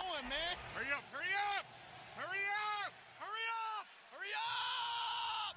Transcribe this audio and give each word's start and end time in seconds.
going, 0.00 0.28
man. 0.28 0.56
Hurry 0.74 0.92
up, 0.96 1.02
hurry 1.12 1.32
up! 1.56 1.64
Hurry 2.16 2.38
up! 2.48 2.92
Hurry 3.20 3.46
up! 3.52 3.86
Hurry 4.12 4.32
up! 4.34 5.56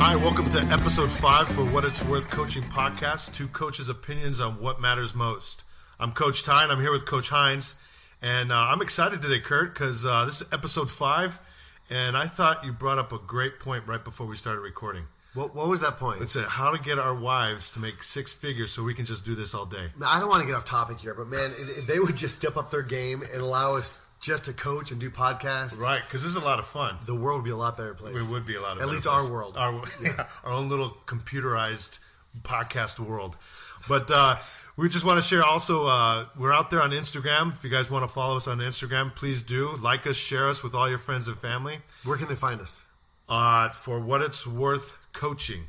Hi, 0.00 0.16
welcome 0.16 0.48
to 0.50 0.60
episode 0.72 1.10
five 1.10 1.48
for 1.48 1.64
What 1.64 1.84
It's 1.84 2.02
Worth 2.04 2.30
Coaching 2.30 2.62
Podcast. 2.62 3.34
Two 3.34 3.48
coaches' 3.48 3.88
opinions 3.88 4.40
on 4.40 4.60
what 4.60 4.80
matters 4.80 5.14
most. 5.14 5.64
I'm 6.00 6.12
Coach 6.12 6.42
Ty, 6.42 6.62
and 6.62 6.72
I'm 6.72 6.80
here 6.80 6.92
with 6.92 7.04
Coach 7.04 7.28
Hines. 7.28 7.74
And 8.22 8.50
uh, 8.50 8.56
I'm 8.56 8.80
excited 8.80 9.20
today, 9.20 9.40
Kurt, 9.40 9.74
because 9.74 10.06
uh, 10.06 10.24
this 10.24 10.40
is 10.40 10.46
episode 10.52 10.90
five, 10.90 11.38
and 11.90 12.16
I 12.16 12.26
thought 12.26 12.64
you 12.64 12.72
brought 12.72 12.98
up 12.98 13.12
a 13.12 13.18
great 13.18 13.60
point 13.60 13.86
right 13.86 14.02
before 14.04 14.26
we 14.26 14.36
started 14.36 14.60
recording. 14.60 15.04
What, 15.34 15.54
what 15.54 15.68
was 15.68 15.80
that 15.80 15.98
point? 15.98 16.22
It 16.22 16.28
said 16.30 16.44
how 16.46 16.70
to 16.74 16.82
get 16.82 16.98
our 16.98 17.14
wives 17.14 17.70
to 17.72 17.80
make 17.80 18.02
six 18.02 18.32
figures 18.32 18.72
so 18.72 18.82
we 18.82 18.94
can 18.94 19.04
just 19.04 19.24
do 19.24 19.34
this 19.34 19.54
all 19.54 19.66
day. 19.66 19.88
Man, 19.96 20.08
I 20.10 20.18
don't 20.18 20.28
want 20.28 20.40
to 20.40 20.46
get 20.46 20.54
off 20.56 20.64
topic 20.64 20.98
here, 21.00 21.14
but 21.14 21.28
man, 21.28 21.50
if 21.58 21.78
if 21.78 21.86
they 21.86 22.00
would 22.00 22.16
just 22.16 22.34
step 22.36 22.56
up 22.56 22.70
their 22.70 22.82
game 22.82 23.22
and 23.22 23.40
allow 23.42 23.76
us 23.76 23.96
just 24.20 24.46
to 24.46 24.52
coach 24.52 24.90
and 24.90 24.98
do 25.00 25.10
podcasts, 25.10 25.78
Right, 25.78 26.02
because 26.04 26.22
this 26.22 26.30
is 26.30 26.36
a 26.36 26.40
lot 26.44 26.58
of 26.58 26.66
fun. 26.66 26.96
the 27.06 27.14
world 27.14 27.40
would 27.42 27.44
be 27.44 27.52
a 27.52 27.56
lot 27.56 27.76
better 27.76 27.94
place. 27.94 28.16
It 28.16 28.28
would 28.28 28.44
be 28.46 28.56
a 28.56 28.60
lot 28.60 28.76
of 28.76 28.82
At 28.82 28.88
least 28.88 29.04
place. 29.04 29.22
our 29.22 29.30
world. 29.30 29.54
our, 29.56 29.80
yeah, 30.02 30.26
our 30.44 30.52
own 30.52 30.68
little 30.68 30.96
computerized 31.06 32.00
podcast 32.42 32.98
world. 32.98 33.36
But 33.86 34.10
uh, 34.10 34.38
we 34.78 34.88
just 34.88 35.04
want 35.04 35.20
to 35.20 35.28
share. 35.28 35.42
Also, 35.42 35.88
uh, 35.88 36.26
we're 36.38 36.52
out 36.52 36.70
there 36.70 36.80
on 36.80 36.92
Instagram. 36.92 37.52
If 37.52 37.64
you 37.64 37.68
guys 37.68 37.90
want 37.90 38.04
to 38.04 38.08
follow 38.08 38.36
us 38.36 38.46
on 38.46 38.58
Instagram, 38.58 39.14
please 39.14 39.42
do 39.42 39.74
like 39.76 40.06
us, 40.06 40.14
share 40.14 40.48
us 40.48 40.62
with 40.62 40.72
all 40.72 40.88
your 40.88 40.98
friends 40.98 41.26
and 41.26 41.36
family. 41.36 41.80
Where 42.04 42.16
can 42.16 42.28
they 42.28 42.36
find 42.36 42.60
us? 42.60 42.84
Uh, 43.28 43.70
for 43.70 43.98
what 43.98 44.22
it's 44.22 44.46
worth, 44.46 44.96
coaching, 45.12 45.64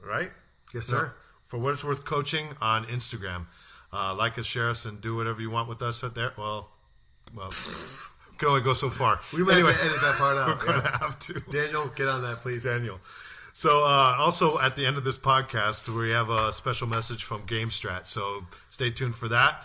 right? 0.00 0.30
Yes, 0.72 0.86
sir. 0.86 1.14
For 1.44 1.58
what 1.58 1.74
it's 1.74 1.82
worth, 1.82 2.04
coaching 2.04 2.50
on 2.60 2.84
Instagram. 2.84 3.46
Uh, 3.92 4.14
like 4.14 4.38
us, 4.38 4.46
share 4.46 4.68
us, 4.70 4.84
and 4.84 5.00
do 5.00 5.16
whatever 5.16 5.40
you 5.40 5.50
want 5.50 5.68
with 5.68 5.82
us 5.82 6.04
out 6.04 6.14
there. 6.14 6.32
Well, 6.38 6.70
well, 7.34 7.50
can 8.38 8.48
only 8.48 8.60
go 8.60 8.72
so 8.72 8.88
far. 8.88 9.18
We 9.32 9.42
might 9.42 9.54
anyway, 9.54 9.72
have 9.72 9.80
to 9.80 9.86
edit 9.86 10.00
that 10.00 10.14
part 10.14 10.36
out. 10.38 10.58
we're 10.58 10.64
gonna 10.64 10.98
have 10.98 11.18
to. 11.18 11.40
Daniel, 11.50 11.88
get 11.88 12.06
on 12.06 12.22
that, 12.22 12.38
please. 12.38 12.62
Daniel. 12.62 13.00
So, 13.56 13.84
uh, 13.84 14.16
also 14.18 14.58
at 14.58 14.74
the 14.74 14.84
end 14.84 14.96
of 14.96 15.04
this 15.04 15.16
podcast, 15.16 15.88
we 15.88 16.10
have 16.10 16.28
a 16.28 16.52
special 16.52 16.88
message 16.88 17.22
from 17.22 17.46
GameStrat. 17.46 18.04
So, 18.04 18.46
stay 18.68 18.90
tuned 18.90 19.14
for 19.14 19.28
that. 19.28 19.64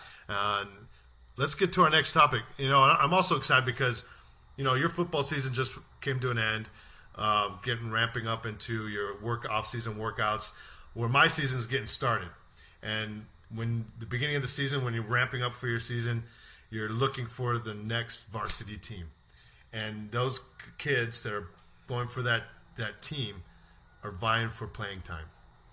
Let's 1.37 1.55
get 1.55 1.73
to 1.73 1.81
our 1.81 1.89
next 1.89 2.13
topic. 2.13 2.43
You 2.57 2.69
know, 2.69 2.83
I'm 2.83 3.13
also 3.15 3.35
excited 3.35 3.65
because, 3.65 4.03
you 4.57 4.63
know, 4.63 4.75
your 4.75 4.89
football 4.89 5.23
season 5.23 5.55
just 5.55 5.75
came 6.01 6.19
to 6.19 6.29
an 6.29 6.37
end, 6.37 6.67
uh, 7.15 7.49
getting 7.63 7.89
ramping 7.89 8.27
up 8.27 8.45
into 8.45 8.87
your 8.87 9.19
work 9.21 9.49
off-season 9.49 9.95
workouts, 9.95 10.51
where 10.93 11.09
my 11.09 11.27
season 11.27 11.57
is 11.57 11.65
getting 11.65 11.87
started. 11.87 12.29
And 12.83 13.25
when 13.53 13.85
the 13.97 14.05
beginning 14.05 14.35
of 14.35 14.43
the 14.43 14.47
season, 14.47 14.83
when 14.83 14.93
you're 14.93 15.01
ramping 15.01 15.41
up 15.41 15.53
for 15.53 15.67
your 15.67 15.79
season, 15.79 16.25
you're 16.69 16.89
looking 16.89 17.25
for 17.25 17.57
the 17.57 17.73
next 17.73 18.25
varsity 18.25 18.77
team 18.77 19.07
and 19.73 20.11
those 20.11 20.41
kids 20.77 21.23
that 21.23 21.33
are 21.33 21.47
going 21.87 22.07
for 22.07 22.21
that 22.21 22.43
that 22.75 23.01
team 23.01 23.43
are 24.03 24.11
vying 24.11 24.50
for 24.50 24.67
playing 24.67 25.02
time. 25.02 25.25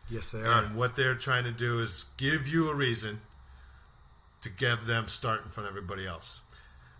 Yes, 0.08 0.28
they 0.28 0.40
are. 0.40 0.64
And 0.64 0.76
what 0.76 0.96
they're 0.96 1.14
trying 1.14 1.44
to 1.44 1.52
do 1.52 1.80
is 1.80 2.04
give 2.16 2.46
you 2.46 2.68
a 2.68 2.74
reason 2.74 3.20
to 4.42 4.48
give 4.48 4.86
them 4.86 5.08
start 5.08 5.44
in 5.44 5.50
front 5.50 5.68
of 5.68 5.72
everybody 5.72 6.06
else. 6.06 6.42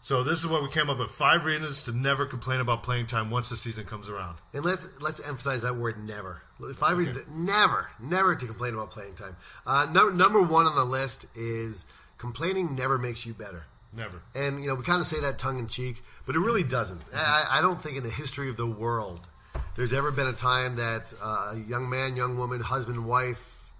So 0.01 0.23
this 0.23 0.39
is 0.39 0.47
what 0.47 0.63
we 0.63 0.69
came 0.69 0.89
up 0.89 0.99
with: 0.99 1.11
five 1.11 1.45
reasons 1.45 1.83
to 1.85 1.93
never 1.93 2.27
complain 2.27 2.61
about 2.61 2.83
playing 2.83 3.07
time 3.07 3.31
once 3.31 3.49
the 3.49 3.57
season 3.57 3.87
comes 3.87 4.09
around. 4.09 4.39
And 4.53 4.65
let's 4.65 4.87
let's 5.01 5.21
emphasize 5.21 5.63
that 5.63 5.77
word 5.77 6.05
never. 6.05 6.43
Five 6.75 6.99
reasons 6.99 7.27
never, 7.29 7.91
never 8.01 8.35
to 8.35 8.47
complain 8.47 8.75
about 8.75 8.91
playing 8.91 9.15
time. 9.15 9.37
Uh, 9.67 9.87
number 9.87 10.13
number 10.13 10.43
one 10.43 10.67
on 10.67 10.77
the 10.77 10.85
list 10.85 11.27
is 11.35 11.87
complaining 12.19 12.75
never 12.75 12.99
makes 12.99 13.27
you 13.27 13.35
better. 13.35 13.65
Never. 13.97 14.23
And 14.35 14.61
you 14.61 14.69
know, 14.69 14.75
we 14.75 14.85
kind 14.85 15.01
of 15.01 15.07
say 15.07 15.21
that 15.21 15.39
tongue 15.39 15.59
in 15.59 15.67
cheek, 15.67 16.03
but 16.25 16.37
it 16.37 16.41
really 16.41 16.63
doesn't. 16.63 17.01
I, 17.15 17.47
I 17.51 17.61
don't 17.61 17.81
think 17.81 17.97
in 17.97 18.03
the 18.03 18.11
history 18.11 18.49
of 18.49 18.57
the 18.57 18.67
world 18.67 19.27
there's 19.75 19.93
ever 19.93 20.11
been 20.11 20.27
a 20.27 20.33
time 20.33 20.77
that 20.77 21.13
uh, 21.23 21.53
a 21.55 21.59
young 21.69 21.89
man, 21.89 22.17
young 22.17 22.37
woman, 22.39 22.61
husband, 22.61 23.07
wife, 23.07 23.71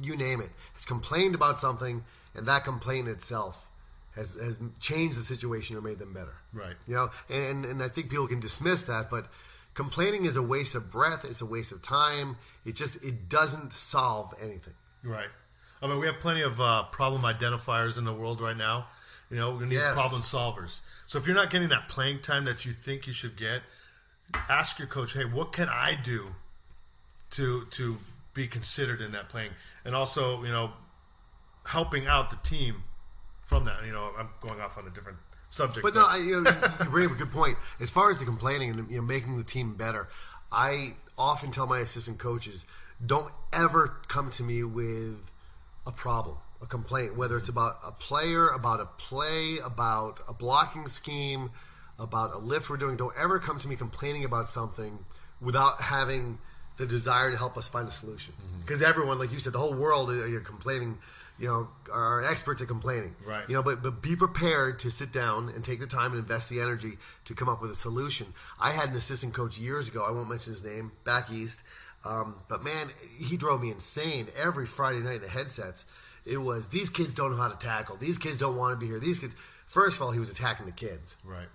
you 0.00 0.16
name 0.16 0.40
it, 0.40 0.50
has 0.74 0.84
complained 0.84 1.34
about 1.34 1.58
something, 1.58 2.04
and 2.34 2.46
that 2.46 2.64
complaint 2.64 3.08
itself 3.08 3.68
has 4.14 4.34
has 4.36 4.58
changed 4.80 5.18
the 5.18 5.24
situation 5.24 5.76
or 5.76 5.80
made 5.80 5.98
them 5.98 6.12
better. 6.12 6.34
Right. 6.52 6.76
You 6.86 6.94
know, 6.94 7.10
and 7.28 7.64
and 7.64 7.82
I 7.82 7.88
think 7.88 8.10
people 8.10 8.26
can 8.28 8.40
dismiss 8.40 8.82
that, 8.82 9.10
but 9.10 9.26
complaining 9.74 10.24
is 10.24 10.36
a 10.36 10.42
waste 10.42 10.74
of 10.74 10.90
breath. 10.90 11.24
It's 11.24 11.40
a 11.40 11.46
waste 11.46 11.72
of 11.72 11.82
time. 11.82 12.36
It 12.64 12.74
just 12.74 12.96
it 13.02 13.28
doesn't 13.28 13.72
solve 13.72 14.34
anything. 14.40 14.74
Right. 15.02 15.28
I 15.82 15.88
mean, 15.88 15.98
we 15.98 16.06
have 16.06 16.20
plenty 16.20 16.42
of 16.42 16.60
uh, 16.60 16.84
problem 16.84 17.22
identifiers 17.22 17.98
in 17.98 18.04
the 18.04 18.14
world 18.14 18.40
right 18.40 18.56
now. 18.56 18.86
You 19.30 19.36
know, 19.38 19.52
we 19.56 19.64
need 19.66 19.74
Yes. 19.76 19.94
problem 19.94 20.22
solvers. 20.22 20.80
So 21.06 21.18
if 21.18 21.26
you're 21.26 21.34
not 21.34 21.50
getting 21.50 21.70
that 21.70 21.88
playing 21.88 22.20
time 22.20 22.44
that 22.44 22.64
you 22.64 22.72
think 22.72 23.06
you 23.06 23.12
should 23.12 23.36
get, 23.36 23.62
ask 24.34 24.78
your 24.78 24.88
coach, 24.88 25.14
"Hey, 25.14 25.24
what 25.24 25.52
can 25.52 25.68
I 25.68 25.94
do 25.94 26.34
to 27.30 27.66
to 27.66 27.98
be 28.34 28.46
considered 28.46 29.00
in 29.00 29.12
that 29.12 29.28
playing?" 29.28 29.52
And 29.84 29.94
also, 29.94 30.42
you 30.44 30.52
know, 30.52 30.72
helping 31.66 32.06
out 32.06 32.30
the 32.30 32.36
team 32.36 32.84
from 33.42 33.64
that. 33.66 33.84
You 33.84 33.92
know, 33.92 34.12
I'm 34.18 34.30
going 34.40 34.60
off 34.60 34.78
on 34.78 34.86
a 34.86 34.90
different 34.90 35.18
subject. 35.48 35.82
But 35.82 35.94
no, 35.94 36.06
I, 36.06 36.16
you, 36.16 36.40
know, 36.40 36.50
you 36.80 36.86
bring 36.86 37.06
up 37.06 37.12
a 37.12 37.16
good 37.16 37.32
point. 37.32 37.58
As 37.80 37.90
far 37.90 38.10
as 38.10 38.18
the 38.18 38.24
complaining 38.24 38.70
and 38.70 38.90
you 38.90 38.96
know, 38.96 39.02
making 39.02 39.36
the 39.36 39.44
team 39.44 39.74
better, 39.74 40.08
I 40.50 40.94
often 41.18 41.50
tell 41.50 41.66
my 41.66 41.78
assistant 41.78 42.18
coaches, 42.18 42.66
don't 43.04 43.32
ever 43.52 44.00
come 44.08 44.30
to 44.30 44.42
me 44.42 44.62
with 44.62 45.18
a 45.86 45.92
problem, 45.92 46.38
a 46.60 46.66
complaint, 46.66 47.16
whether 47.16 47.36
it's 47.36 47.48
about 47.48 47.78
a 47.84 47.92
player, 47.92 48.48
about 48.48 48.80
a 48.80 48.86
play, 48.86 49.58
about 49.58 50.20
a 50.28 50.32
blocking 50.32 50.86
scheme, 50.86 51.50
about 52.02 52.34
a 52.34 52.38
lift 52.38 52.68
we're 52.68 52.76
doing. 52.76 52.96
Don't 52.96 53.14
ever 53.16 53.38
come 53.38 53.58
to 53.60 53.68
me 53.68 53.76
complaining 53.76 54.24
about 54.24 54.48
something 54.48 54.98
without 55.40 55.80
having 55.80 56.38
the 56.76 56.86
desire 56.86 57.30
to 57.30 57.36
help 57.36 57.56
us 57.56 57.68
find 57.68 57.86
a 57.86 57.92
solution. 57.92 58.34
Because 58.60 58.82
everyone, 58.82 59.18
like 59.18 59.32
you 59.32 59.38
said, 59.38 59.52
the 59.52 59.58
whole 59.58 59.74
world, 59.74 60.10
uh, 60.10 60.24
you're 60.26 60.40
complaining. 60.40 60.98
You 61.38 61.48
know, 61.48 61.68
are 61.90 62.22
experts 62.24 62.60
at 62.60 62.68
complaining. 62.68 63.16
Right. 63.24 63.48
You 63.48 63.54
know, 63.54 63.62
but 63.62 63.82
but 63.82 64.02
be 64.02 64.14
prepared 64.14 64.78
to 64.80 64.90
sit 64.90 65.12
down 65.12 65.48
and 65.48 65.64
take 65.64 65.80
the 65.80 65.86
time 65.86 66.12
and 66.12 66.20
invest 66.20 66.48
the 66.48 66.60
energy 66.60 66.98
to 67.24 67.34
come 67.34 67.48
up 67.48 67.62
with 67.62 67.70
a 67.70 67.74
solution. 67.74 68.26
I 68.60 68.70
had 68.70 68.90
an 68.90 68.96
assistant 68.96 69.32
coach 69.32 69.58
years 69.58 69.88
ago. 69.88 70.04
I 70.04 70.10
won't 70.10 70.28
mention 70.28 70.52
his 70.52 70.62
name. 70.62 70.92
Back 71.04 71.32
east, 71.32 71.62
um, 72.04 72.36
but 72.48 72.62
man, 72.62 72.90
he 73.18 73.36
drove 73.36 73.62
me 73.62 73.70
insane 73.70 74.28
every 74.36 74.66
Friday 74.66 75.00
night 75.00 75.16
in 75.16 75.22
the 75.22 75.28
headsets. 75.28 75.84
It 76.24 76.38
was 76.38 76.68
these 76.68 76.90
kids 76.90 77.14
don't 77.14 77.30
know 77.32 77.36
how 77.38 77.48
to 77.48 77.58
tackle. 77.58 77.96
These 77.96 78.18
kids 78.18 78.36
don't 78.36 78.56
want 78.56 78.78
to 78.78 78.84
be 78.84 78.86
here. 78.86 79.00
These 79.00 79.18
kids. 79.18 79.34
First 79.66 79.96
of 79.96 80.02
all, 80.02 80.10
he 80.10 80.20
was 80.20 80.30
attacking 80.30 80.66
the 80.66 80.72
kids 80.72 81.16
right. 81.24 81.48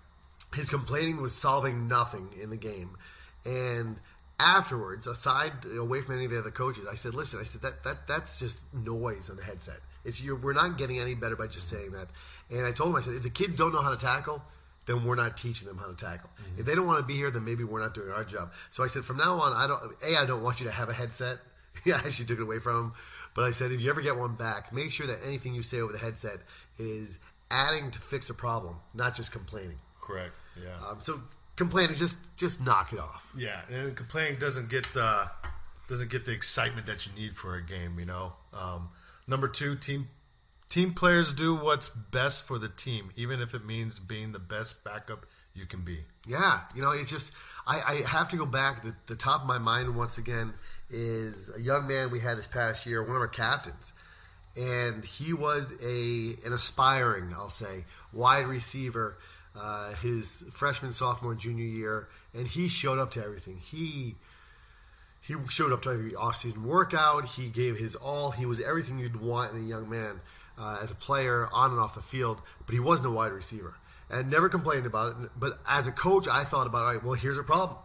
His 0.55 0.69
complaining 0.69 1.21
was 1.21 1.33
solving 1.33 1.87
nothing 1.87 2.29
in 2.41 2.49
the 2.49 2.57
game. 2.57 2.97
And 3.45 3.99
afterwards, 4.39 5.07
aside 5.07 5.53
away 5.77 6.01
from 6.01 6.15
any 6.15 6.25
of 6.25 6.31
the 6.31 6.39
other 6.39 6.51
coaches, 6.51 6.85
I 6.89 6.95
said, 6.95 7.13
"Listen, 7.13 7.39
I 7.39 7.43
said 7.43 7.61
that 7.61 7.83
that 7.83 8.07
that's 8.07 8.39
just 8.39 8.61
noise 8.73 9.29
on 9.29 9.37
the 9.37 9.43
headset. 9.43 9.79
It's 10.03 10.21
you're, 10.21 10.35
we're 10.35 10.53
not 10.53 10.77
getting 10.77 10.99
any 10.99 11.15
better 11.15 11.35
by 11.35 11.47
just 11.47 11.69
saying 11.69 11.91
that." 11.91 12.07
And 12.49 12.65
I 12.65 12.71
told 12.71 12.89
him, 12.91 12.95
I 12.95 13.01
said, 13.01 13.15
"If 13.15 13.23
the 13.23 13.29
kids 13.29 13.55
don't 13.55 13.73
know 13.73 13.81
how 13.81 13.91
to 13.91 13.97
tackle." 13.97 14.41
Then 14.85 15.03
we're 15.03 15.15
not 15.15 15.35
teaching 15.35 15.67
them 15.67 15.77
how 15.77 15.87
to 15.87 15.95
tackle. 15.95 16.29
Mm-hmm. 16.39 16.61
If 16.61 16.65
they 16.65 16.73
don't 16.73 16.87
want 16.87 16.99
to 16.99 17.05
be 17.05 17.15
here, 17.15 17.29
then 17.29 17.43
maybe 17.43 17.65
we're 17.65 17.81
not 17.81 17.93
doing 17.93 18.09
our 18.09 18.23
job. 18.23 18.53
So 18.69 18.85
I 18.85 18.87
said, 18.87 19.03
from 19.03 19.17
now 19.17 19.37
on, 19.41 19.51
I 19.51 19.67
don't. 19.67 20.01
A, 20.01 20.17
I 20.17 20.25
don't 20.25 20.41
want 20.41 20.61
you 20.61 20.65
to 20.67 20.71
have 20.71 20.89
a 20.89 20.93
headset. 20.93 21.39
Yeah, 21.85 22.01
I 22.03 22.07
actually 22.07 22.25
took 22.25 22.39
it 22.39 22.41
away 22.41 22.57
from 22.57 22.85
him. 22.85 22.93
But 23.35 23.43
I 23.43 23.51
said, 23.51 23.71
if 23.71 23.79
you 23.79 23.91
ever 23.91 24.01
get 24.01 24.17
one 24.17 24.33
back, 24.33 24.73
make 24.73 24.91
sure 24.91 25.05
that 25.05 25.19
anything 25.23 25.53
you 25.53 25.61
say 25.61 25.79
over 25.79 25.93
the 25.93 25.99
headset 25.99 26.39
is 26.79 27.19
adding 27.51 27.91
to 27.91 27.99
fix 27.99 28.31
a 28.31 28.33
problem, 28.33 28.77
not 28.95 29.13
just 29.13 29.31
complaining. 29.31 29.77
Correct. 30.07 30.33
Yeah. 30.63 30.89
Um, 30.89 30.99
so 30.99 31.21
complaining, 31.57 31.95
just 31.95 32.17
just 32.37 32.61
knock 32.61 32.93
it 32.93 32.99
off. 32.99 33.31
Yeah, 33.37 33.61
and 33.69 33.95
complaining 33.95 34.39
doesn't 34.39 34.69
get 34.69 34.87
uh, 34.95 35.27
doesn't 35.89 36.09
get 36.09 36.25
the 36.25 36.31
excitement 36.31 36.87
that 36.87 37.05
you 37.05 37.11
need 37.13 37.35
for 37.35 37.55
a 37.55 37.61
game. 37.61 37.99
You 37.99 38.05
know. 38.05 38.33
Um, 38.53 38.89
number 39.27 39.49
two, 39.49 39.75
team 39.75 40.07
team 40.69 40.93
players 40.93 41.33
do 41.33 41.55
what's 41.55 41.89
best 41.89 42.47
for 42.47 42.57
the 42.57 42.69
team, 42.69 43.11
even 43.15 43.41
if 43.41 43.53
it 43.53 43.65
means 43.65 43.99
being 43.99 44.31
the 44.31 44.39
best 44.39 44.83
backup 44.83 45.25
you 45.53 45.65
can 45.65 45.81
be. 45.81 45.99
Yeah, 46.25 46.61
you 46.75 46.81
know, 46.81 46.91
it's 46.91 47.09
just 47.09 47.31
I, 47.65 47.81
I 47.81 47.95
have 48.07 48.29
to 48.29 48.37
go 48.37 48.45
back. 48.45 48.83
The, 48.83 48.93
the 49.07 49.15
top 49.15 49.41
of 49.41 49.47
my 49.47 49.57
mind 49.57 49.95
once 49.95 50.17
again 50.17 50.53
is 50.89 51.51
a 51.53 51.61
young 51.61 51.87
man 51.87 52.11
we 52.11 52.19
had 52.19 52.37
this 52.37 52.47
past 52.47 52.85
year, 52.85 53.03
one 53.03 53.15
of 53.15 53.21
our 53.21 53.27
captains, 53.27 53.91
and 54.55 55.03
he 55.03 55.33
was 55.33 55.73
a 55.83 56.37
an 56.45 56.53
aspiring, 56.53 57.33
I'll 57.35 57.49
say, 57.49 57.85
wide 58.13 58.47
receiver. 58.47 59.17
Uh, 59.59 59.93
his 59.95 60.45
freshman, 60.51 60.91
sophomore, 60.91 61.33
junior 61.33 61.65
year, 61.65 62.07
and 62.35 62.47
he 62.47 62.67
showed 62.67 62.99
up 62.99 63.09
to 63.09 63.23
everything. 63.23 63.57
He 63.57 64.15
he 65.19 65.33
showed 65.49 65.73
up 65.73 65.81
to 65.81 65.89
every 65.89 66.15
off-season 66.15 66.63
workout. 66.63 67.25
He 67.25 67.49
gave 67.49 67.77
his 67.77 67.95
all. 67.95 68.31
He 68.31 68.45
was 68.45 68.61
everything 68.61 68.99
you'd 68.99 69.19
want 69.19 69.53
in 69.53 69.63
a 69.63 69.65
young 69.65 69.89
man 69.89 70.21
uh, 70.59 70.77
as 70.81 70.91
a 70.91 70.95
player, 70.95 71.49
on 71.51 71.71
and 71.71 71.79
off 71.79 71.95
the 71.95 72.01
field. 72.03 72.39
But 72.67 72.73
he 72.73 72.79
wasn't 72.79 73.07
a 73.07 73.11
wide 73.11 73.31
receiver, 73.31 73.73
and 74.11 74.29
never 74.29 74.47
complained 74.47 74.85
about 74.85 75.21
it. 75.23 75.31
But 75.35 75.59
as 75.67 75.87
a 75.87 75.91
coach, 75.91 76.27
I 76.27 76.43
thought 76.43 76.67
about, 76.67 76.83
all 76.85 76.93
right, 76.93 77.03
well, 77.03 77.13
here's 77.13 77.39
a 77.39 77.43
problem. 77.43 77.79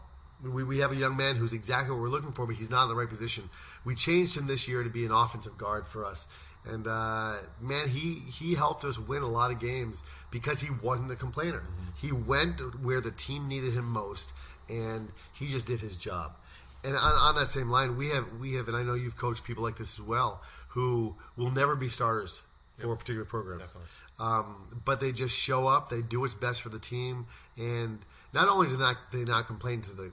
We, 0.44 0.64
we 0.64 0.78
have 0.78 0.92
a 0.92 0.96
young 0.96 1.16
man 1.16 1.36
who's 1.36 1.52
exactly 1.54 1.92
what 1.92 2.02
we're 2.02 2.08
looking 2.08 2.32
for, 2.32 2.46
but 2.46 2.56
he's 2.56 2.70
not 2.70 2.82
in 2.82 2.88
the 2.90 2.96
right 2.96 3.08
position. 3.08 3.48
We 3.84 3.94
changed 3.94 4.36
him 4.36 4.46
this 4.46 4.68
year 4.68 4.82
to 4.82 4.90
be 4.90 5.06
an 5.06 5.12
offensive 5.12 5.56
guard 5.56 5.86
for 5.86 6.04
us. 6.04 6.28
And 6.64 6.86
uh, 6.86 7.36
man, 7.60 7.88
he 7.88 8.22
he 8.30 8.54
helped 8.54 8.84
us 8.84 8.98
win 8.98 9.22
a 9.22 9.28
lot 9.28 9.50
of 9.50 9.58
games 9.58 10.02
because 10.30 10.60
he 10.60 10.70
wasn't 10.82 11.10
a 11.10 11.16
complainer. 11.16 11.64
He 12.00 12.12
went 12.12 12.60
where 12.82 13.00
the 13.00 13.10
team 13.10 13.48
needed 13.48 13.74
him 13.74 13.84
most, 13.84 14.32
and 14.68 15.10
he 15.32 15.48
just 15.48 15.66
did 15.66 15.80
his 15.80 15.96
job. 15.96 16.36
And 16.84 16.96
on, 16.96 17.02
on 17.02 17.34
that 17.34 17.48
same 17.48 17.68
line, 17.70 17.96
we 17.96 18.10
have 18.10 18.26
we 18.40 18.54
have, 18.54 18.68
and 18.68 18.76
I 18.76 18.84
know 18.84 18.94
you've 18.94 19.16
coached 19.16 19.44
people 19.44 19.64
like 19.64 19.76
this 19.76 19.98
as 19.98 20.04
well, 20.04 20.40
who 20.68 21.16
will 21.36 21.50
never 21.50 21.74
be 21.74 21.88
starters 21.88 22.42
for 22.78 22.92
a 22.92 22.96
particular 22.96 23.24
programs. 23.24 23.76
Um, 24.20 24.80
but 24.84 25.00
they 25.00 25.10
just 25.10 25.36
show 25.36 25.66
up. 25.66 25.90
They 25.90 26.00
do 26.00 26.20
what's 26.20 26.34
best 26.34 26.62
for 26.62 26.68
the 26.68 26.78
team, 26.78 27.26
and 27.56 27.98
not 28.32 28.48
only 28.48 28.68
do 28.68 28.76
not 28.76 28.96
they 29.12 29.24
not 29.24 29.48
complain 29.48 29.80
to 29.82 29.92
the 29.92 30.12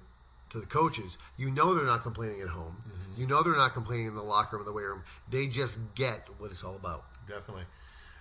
to 0.49 0.59
the 0.59 0.65
coaches, 0.65 1.17
you 1.37 1.49
know 1.51 1.73
they're 1.75 1.85
not 1.85 2.03
complaining 2.03 2.41
at 2.41 2.47
home. 2.49 2.77
You 3.17 3.27
know 3.27 3.43
they're 3.43 3.55
not 3.55 3.73
complaining 3.73 4.07
in 4.07 4.15
the 4.15 4.23
locker 4.23 4.55
room, 4.57 4.61
or 4.61 4.65
the 4.65 4.71
weight 4.73 4.85
room. 4.85 5.03
They 5.29 5.47
just 5.47 5.77
get 5.95 6.27
what 6.37 6.51
it's 6.51 6.63
all 6.63 6.75
about. 6.75 7.03
Definitely. 7.27 7.63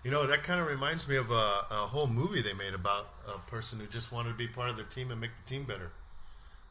You 0.05 0.11
know, 0.11 0.27
that 0.27 0.43
kind 0.45 0.61
of 0.61 0.67
reminds 0.67 1.07
me 1.09 1.17
of 1.17 1.31
a, 1.31 1.35
a 1.71 1.87
whole 1.89 2.07
movie 2.07 2.41
they 2.43 2.53
made 2.53 2.75
about 2.75 3.09
a 3.27 3.39
person 3.51 3.81
who 3.81 3.87
just 3.87 4.13
wanted 4.13 4.31
to 4.31 4.37
be 4.37 4.47
part 4.49 4.71
of 4.71 4.77
the 4.77 4.85
team 4.85 5.11
and 5.11 5.21
make 5.21 5.31
the 5.37 5.49
team 5.49 5.65
better. 5.65 5.91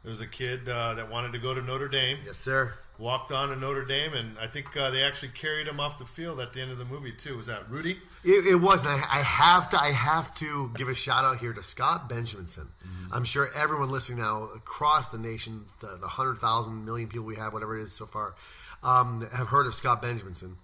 There 0.03 0.09
was 0.09 0.21
a 0.21 0.27
kid 0.27 0.69
uh, 0.69 0.93
that 0.93 1.09
wanted 1.11 1.33
to 1.33 1.39
go 1.39 1.53
to 1.53 1.61
Notre 1.61 1.87
Dame, 1.89 2.19
Yes, 2.25 2.37
sir. 2.37 2.75
walked 2.97 3.31
on 3.31 3.49
to 3.49 3.55
Notre 3.55 3.83
Dame, 3.83 4.13
and 4.13 4.37
I 4.39 4.47
think 4.47 4.75
uh, 4.77 4.89
they 4.91 5.03
actually 5.03 5.29
carried 5.29 5.67
him 5.67 5.79
off 5.79 5.97
the 5.97 6.05
field 6.05 6.39
at 6.39 6.53
the 6.53 6.61
end 6.61 6.71
of 6.71 6.77
the 6.77 6.85
movie 6.85 7.11
too. 7.11 7.35
Was 7.37 7.47
that 7.47 7.69
Rudy? 7.69 7.97
It, 8.23 8.45
it 8.47 8.55
was, 8.61 8.85
and 8.85 8.93
I, 8.93 8.97
I 9.19 9.21
have 9.21 9.69
to. 9.71 9.79
I 9.81 9.91
have 9.91 10.33
to 10.35 10.71
give 10.75 10.87
a 10.87 10.93
shout 10.95 11.25
out 11.25 11.39
here 11.39 11.51
to 11.51 11.63
Scott 11.63 12.09
Benjaminson. 12.09 12.67
I'm 13.11 13.23
sure 13.23 13.49
everyone 13.55 13.89
listening 13.89 14.19
now 14.19 14.43
across 14.55 15.07
the 15.09 15.17
nation, 15.17 15.65
the, 15.79 15.97
the 15.99 16.07
hundred 16.07 16.37
thousand 16.39 16.85
million 16.85 17.07
people 17.09 17.25
we 17.25 17.35
have, 17.37 17.53
whatever 17.53 17.77
it 17.77 17.81
is 17.83 17.91
so 17.93 18.05
far, 18.05 18.35
um, 18.83 19.27
have 19.33 19.47
heard 19.47 19.65
of 19.67 19.73
Scott 19.73 20.01
Benjaminson. 20.01 20.55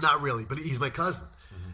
Not 0.00 0.20
really, 0.20 0.44
but 0.44 0.58
he's 0.58 0.78
my 0.78 0.90
cousin, 0.90 1.26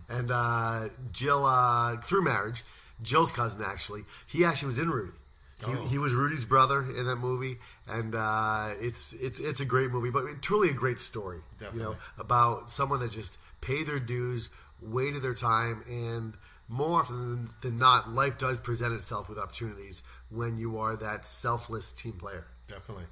and 0.08 0.30
uh, 0.30 0.88
Jill 1.12 1.44
uh, 1.44 1.98
through 1.98 2.22
marriage, 2.24 2.64
Jill's 3.02 3.30
cousin 3.32 3.62
actually. 3.66 4.04
He 4.26 4.44
actually 4.44 4.68
was 4.68 4.78
in 4.78 4.90
Rudy. 4.90 5.12
He, 5.12 5.72
Oh. 5.72 5.86
he 5.86 5.98
was 5.98 6.12
Rudy's 6.14 6.44
brother 6.44 6.82
in 6.82 7.06
that 7.06 7.16
movie, 7.16 7.58
and 7.86 8.14
uh, 8.14 8.70
it's 8.80 9.12
it's 9.14 9.40
it's 9.40 9.60
a 9.60 9.64
great 9.64 9.90
movie, 9.90 10.10
but 10.10 10.42
truly 10.42 10.70
a 10.70 10.74
great 10.74 11.00
story. 11.00 11.40
You 11.74 11.80
know, 11.80 11.96
about 12.18 12.70
someone 12.70 13.00
that 13.00 13.12
just 13.12 13.38
paid 13.60 13.86
their 13.86 14.00
dues, 14.00 14.50
waited 14.82 15.22
their 15.22 15.34
time, 15.34 15.82
and 15.88 16.34
more 16.68 17.00
often 17.00 17.50
than, 17.60 17.78
not, 17.78 18.10
life 18.10 18.38
does 18.38 18.60
present 18.60 18.94
itself 18.94 19.28
with 19.28 19.38
opportunities 19.38 20.02
when 20.30 20.56
you 20.56 20.78
are 20.78 20.96
that 20.96 21.26
selfless 21.26 21.92
team 21.92 22.12
player. 22.12 22.46
Definitely. 22.68 23.04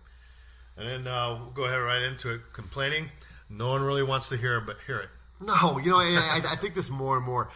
And 0.77 0.89
then 0.89 1.07
uh, 1.07 1.39
we'll 1.39 1.51
go 1.51 1.65
ahead 1.65 1.81
right 1.81 2.03
into 2.03 2.33
it. 2.33 2.41
Complaining, 2.53 3.11
no 3.51 3.69
one 3.69 3.83
really 3.83 4.03
wants 4.03 4.29
to 4.31 4.37
hear, 4.37 4.61
but 4.61 4.77
hear 4.87 5.01
it. 5.01 5.11
No, 5.41 5.79
you 5.79 5.91
know, 5.91 5.99
I, 5.99 6.41
I, 6.45 6.53
I 6.53 6.57
think 6.57 6.75
this 6.75 6.89
more 6.89 7.17
and 7.17 7.27
more. 7.27 7.51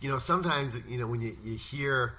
You 0.00 0.08
know, 0.08 0.18
sometimes 0.18 0.78
you 0.88 0.98
know 0.98 1.06
when 1.06 1.20
you, 1.20 1.36
you 1.42 1.56
hear, 1.56 2.14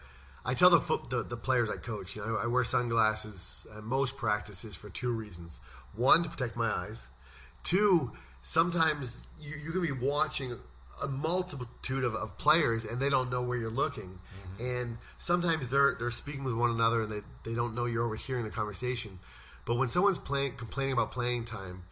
I 0.45 0.53
tell 0.53 0.69
the, 0.69 0.81
foot, 0.81 1.09
the 1.09 1.23
the 1.23 1.37
players 1.37 1.69
I 1.69 1.77
coach, 1.77 2.15
you 2.15 2.25
know, 2.25 2.35
I 2.35 2.47
wear 2.47 2.63
sunglasses 2.63 3.65
at 3.75 3.83
most 3.83 4.17
practices 4.17 4.75
for 4.75 4.89
two 4.89 5.11
reasons: 5.11 5.59
one, 5.95 6.23
to 6.23 6.29
protect 6.29 6.57
my 6.57 6.69
eyes; 6.69 7.07
two, 7.63 8.11
sometimes 8.41 9.25
you, 9.39 9.55
you 9.63 9.71
can 9.71 9.81
be 9.81 9.93
watching 9.93 10.57
a 11.01 11.07
multitude 11.87 12.03
of, 12.03 12.15
of 12.15 12.37
players 12.37 12.85
and 12.85 12.99
they 12.99 13.09
don't 13.09 13.29
know 13.31 13.41
where 13.41 13.57
you're 13.57 13.69
looking, 13.69 14.19
mm-hmm. 14.59 14.65
and 14.65 14.97
sometimes 15.17 15.67
they're 15.69 15.95
they're 15.99 16.11
speaking 16.11 16.43
with 16.43 16.55
one 16.55 16.71
another 16.71 17.03
and 17.03 17.11
they 17.11 17.21
they 17.43 17.55
don't 17.55 17.75
know 17.75 17.85
you're 17.85 18.05
overhearing 18.05 18.43
the 18.43 18.49
conversation. 18.49 19.19
But 19.65 19.77
when 19.77 19.89
someone's 19.89 20.17
playing 20.17 20.55
complaining 20.55 20.93
about 20.93 21.11
playing 21.11 21.45
time, 21.45 21.83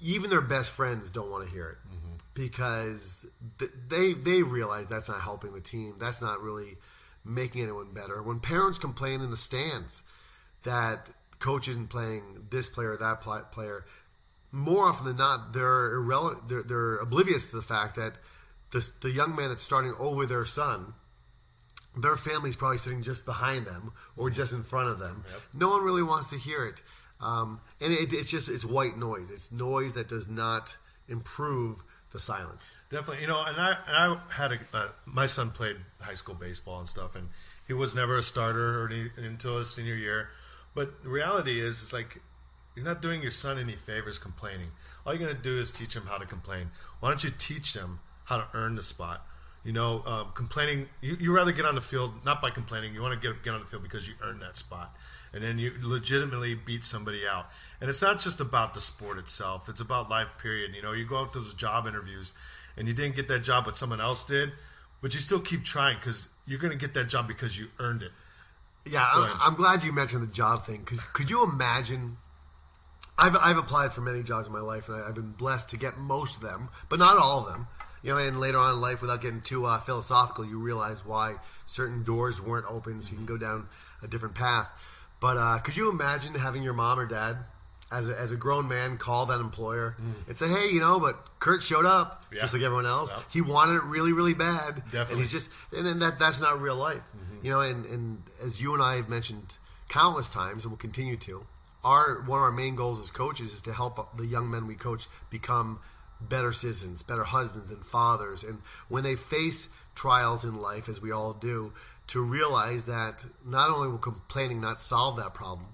even 0.00 0.30
their 0.30 0.40
best 0.40 0.70
friends 0.70 1.10
don't 1.10 1.30
want 1.30 1.44
to 1.44 1.50
hear 1.50 1.68
it 1.68 1.88
mm-hmm. 1.88 2.14
because 2.34 3.26
th- 3.58 3.72
they 3.88 4.12
they 4.12 4.42
realize 4.42 4.86
that's 4.88 5.08
not 5.08 5.20
helping 5.20 5.52
the 5.52 5.60
team. 5.60 5.94
That's 5.98 6.22
not 6.22 6.40
really 6.40 6.76
making 7.24 7.62
anyone 7.62 7.92
better. 7.92 8.22
When 8.22 8.40
parents 8.40 8.78
complain 8.78 9.20
in 9.20 9.30
the 9.30 9.36
stands 9.36 10.02
that 10.62 11.10
coach 11.38 11.68
isn't 11.68 11.88
playing 11.88 12.46
this 12.50 12.68
player 12.68 12.92
or 12.92 12.96
that 12.96 13.20
player, 13.52 13.84
more 14.50 14.86
often 14.86 15.06
than 15.06 15.16
not, 15.16 15.52
they're 15.52 15.98
irrele- 15.98 16.48
they're, 16.48 16.62
they're 16.62 16.96
oblivious 16.96 17.48
to 17.48 17.56
the 17.56 17.62
fact 17.62 17.96
that 17.96 18.16
the 18.74 18.92
the 19.00 19.10
young 19.10 19.34
man 19.34 19.48
that's 19.48 19.62
starting 19.62 19.94
over 19.98 20.26
their 20.26 20.44
son. 20.44 20.94
Their 21.96 22.16
family's 22.16 22.56
probably 22.56 22.78
sitting 22.78 23.02
just 23.02 23.24
behind 23.24 23.66
them 23.66 23.92
or 24.16 24.28
just 24.28 24.52
in 24.52 24.64
front 24.64 24.88
of 24.88 24.98
them. 24.98 25.24
Yep. 25.30 25.40
No 25.54 25.68
one 25.68 25.84
really 25.84 26.02
wants 26.02 26.30
to 26.30 26.36
hear 26.36 26.66
it, 26.66 26.82
um, 27.20 27.60
and 27.80 27.92
it, 27.92 28.12
it's 28.12 28.28
just 28.28 28.48
it's 28.48 28.64
white 28.64 28.98
noise. 28.98 29.30
It's 29.30 29.52
noise 29.52 29.94
that 29.94 30.08
does 30.08 30.28
not 30.28 30.76
improve 31.08 31.84
the 32.12 32.18
silence. 32.18 32.72
Definitely, 32.90 33.22
you 33.22 33.28
know, 33.28 33.44
and 33.44 33.56
I 33.56 33.76
and 33.86 33.96
I 33.96 34.32
had 34.32 34.52
a 34.52 34.58
uh, 34.76 34.88
my 35.06 35.26
son 35.26 35.52
played 35.52 35.76
high 36.00 36.14
school 36.14 36.34
baseball 36.34 36.80
and 36.80 36.88
stuff, 36.88 37.14
and 37.14 37.28
he 37.68 37.72
was 37.72 37.94
never 37.94 38.16
a 38.18 38.22
starter 38.22 38.82
or 38.82 38.90
any, 38.90 39.10
until 39.16 39.58
his 39.58 39.72
senior 39.72 39.94
year. 39.94 40.30
But 40.74 41.04
the 41.04 41.10
reality 41.10 41.60
is, 41.60 41.80
it's 41.80 41.92
like 41.92 42.20
you're 42.74 42.84
not 42.84 43.00
doing 43.00 43.22
your 43.22 43.30
son 43.30 43.56
any 43.56 43.76
favors 43.76 44.18
complaining. 44.18 44.72
All 45.06 45.14
you're 45.14 45.24
going 45.24 45.36
to 45.36 45.40
do 45.40 45.60
is 45.60 45.70
teach 45.70 45.94
him 45.94 46.06
how 46.06 46.18
to 46.18 46.26
complain. 46.26 46.70
Why 46.98 47.10
don't 47.10 47.22
you 47.22 47.30
teach 47.30 47.72
them 47.74 48.00
how 48.24 48.38
to 48.38 48.46
earn 48.54 48.74
the 48.74 48.82
spot? 48.82 49.26
You 49.64 49.72
know, 49.72 50.02
um, 50.04 50.32
complaining. 50.34 50.88
You, 51.00 51.16
you 51.18 51.32
rather 51.34 51.52
get 51.52 51.64
on 51.64 51.74
the 51.74 51.80
field 51.80 52.24
not 52.24 52.42
by 52.42 52.50
complaining. 52.50 52.94
You 52.94 53.00
want 53.00 53.20
to 53.20 53.28
get 53.28 53.42
get 53.42 53.54
on 53.54 53.60
the 53.60 53.66
field 53.66 53.82
because 53.82 54.06
you 54.06 54.14
earned 54.22 54.42
that 54.42 54.58
spot, 54.58 54.94
and 55.32 55.42
then 55.42 55.58
you 55.58 55.72
legitimately 55.80 56.54
beat 56.54 56.84
somebody 56.84 57.26
out. 57.26 57.46
And 57.80 57.88
it's 57.88 58.02
not 58.02 58.20
just 58.20 58.40
about 58.40 58.74
the 58.74 58.80
sport 58.80 59.16
itself; 59.16 59.68
it's 59.68 59.80
about 59.80 60.10
life. 60.10 60.36
Period. 60.36 60.74
You 60.74 60.82
know, 60.82 60.92
you 60.92 61.06
go 61.06 61.16
out 61.16 61.32
to 61.32 61.38
those 61.38 61.54
job 61.54 61.86
interviews, 61.86 62.34
and 62.76 62.86
you 62.86 62.92
didn't 62.92 63.16
get 63.16 63.26
that 63.28 63.40
job, 63.40 63.64
but 63.64 63.76
someone 63.76 64.02
else 64.02 64.22
did, 64.24 64.52
but 65.00 65.14
you 65.14 65.20
still 65.20 65.40
keep 65.40 65.64
trying 65.64 65.96
because 65.96 66.28
you're 66.46 66.58
going 66.58 66.72
to 66.72 66.78
get 66.78 66.92
that 66.94 67.08
job 67.08 67.26
because 67.26 67.58
you 67.58 67.68
earned 67.78 68.02
it. 68.02 68.12
Yeah, 68.86 69.08
I'm, 69.10 69.38
I'm 69.40 69.54
glad 69.54 69.82
you 69.82 69.92
mentioned 69.92 70.22
the 70.22 70.32
job 70.32 70.64
thing 70.64 70.80
because 70.80 71.02
could 71.04 71.30
you 71.30 71.42
imagine? 71.42 72.18
I've, 73.16 73.36
I've 73.36 73.56
applied 73.56 73.92
for 73.92 74.00
many 74.00 74.22
jobs 74.22 74.48
in 74.48 74.52
my 74.52 74.60
life 74.60 74.88
and 74.88 75.00
I, 75.00 75.08
I've 75.08 75.14
been 75.14 75.32
blessed 75.32 75.70
to 75.70 75.76
get 75.76 75.96
most 75.96 76.36
of 76.36 76.42
them, 76.42 76.68
but 76.88 76.98
not 76.98 77.16
all 77.16 77.46
of 77.46 77.52
them. 77.52 77.68
You 78.04 78.12
know, 78.12 78.18
and 78.18 78.38
later 78.38 78.58
on 78.58 78.74
in 78.74 78.80
life, 78.82 79.00
without 79.00 79.22
getting 79.22 79.40
too 79.40 79.64
uh, 79.64 79.80
philosophical, 79.80 80.44
you 80.44 80.58
realize 80.58 81.06
why 81.06 81.36
certain 81.64 82.04
doors 82.04 82.40
weren't 82.40 82.66
open, 82.68 83.00
so 83.00 83.12
you 83.12 83.16
can 83.16 83.24
go 83.24 83.38
down 83.38 83.66
a 84.02 84.06
different 84.06 84.34
path. 84.34 84.68
But 85.20 85.38
uh, 85.38 85.58
could 85.60 85.74
you 85.74 85.88
imagine 85.88 86.34
having 86.34 86.62
your 86.62 86.74
mom 86.74 86.98
or 87.00 87.06
dad, 87.06 87.38
as 87.90 88.10
a, 88.10 88.18
as 88.20 88.30
a 88.30 88.36
grown 88.36 88.68
man, 88.68 88.98
call 88.98 89.24
that 89.26 89.40
employer 89.40 89.96
and 90.28 90.36
say, 90.36 90.48
"Hey, 90.48 90.68
you 90.68 90.80
know, 90.80 91.00
but 91.00 91.16
Kurt 91.38 91.62
showed 91.62 91.86
up 91.86 92.26
Yeah. 92.30 92.42
just 92.42 92.52
like 92.52 92.62
everyone 92.62 92.84
else. 92.86 93.10
Well. 93.10 93.24
He 93.32 93.40
wanted 93.40 93.76
it 93.76 93.84
really, 93.84 94.12
really 94.12 94.34
bad, 94.34 94.82
and 95.10 95.18
he's 95.18 95.30
just 95.32 95.50
and 95.74 95.86
then 95.86 95.98
that 96.00 96.18
that's 96.18 96.40
not 96.42 96.60
real 96.60 96.76
life. 96.76 97.02
You 97.42 97.50
know, 97.50 97.60
and, 97.60 97.86
and 97.86 98.22
as 98.42 98.60
you 98.60 98.74
and 98.74 98.82
I 98.82 98.96
have 98.96 99.08
mentioned 99.08 99.56
countless 99.88 100.28
times, 100.28 100.64
and 100.64 100.72
will 100.72 100.78
continue 100.78 101.16
to, 101.18 101.46
our 101.84 102.20
one 102.22 102.38
of 102.38 102.42
our 102.44 102.52
main 102.52 102.74
goals 102.74 103.00
as 103.00 103.10
coaches 103.10 103.54
is 103.54 103.60
to 103.62 103.72
help 103.72 104.16
the 104.16 104.26
young 104.26 104.50
men 104.50 104.66
we 104.66 104.74
coach 104.74 105.06
become 105.30 105.78
better 106.28 106.52
citizens, 106.52 107.02
better 107.02 107.24
husbands 107.24 107.70
and 107.70 107.84
fathers, 107.84 108.42
and 108.42 108.60
when 108.88 109.04
they 109.04 109.16
face 109.16 109.68
trials 109.94 110.44
in 110.44 110.56
life, 110.56 110.88
as 110.88 111.00
we 111.00 111.10
all 111.10 111.32
do, 111.32 111.72
to 112.08 112.20
realize 112.22 112.84
that 112.84 113.24
not 113.44 113.70
only 113.70 113.88
will 113.88 113.98
complaining 113.98 114.60
not 114.60 114.80
solve 114.80 115.16
that 115.16 115.34
problem, 115.34 115.68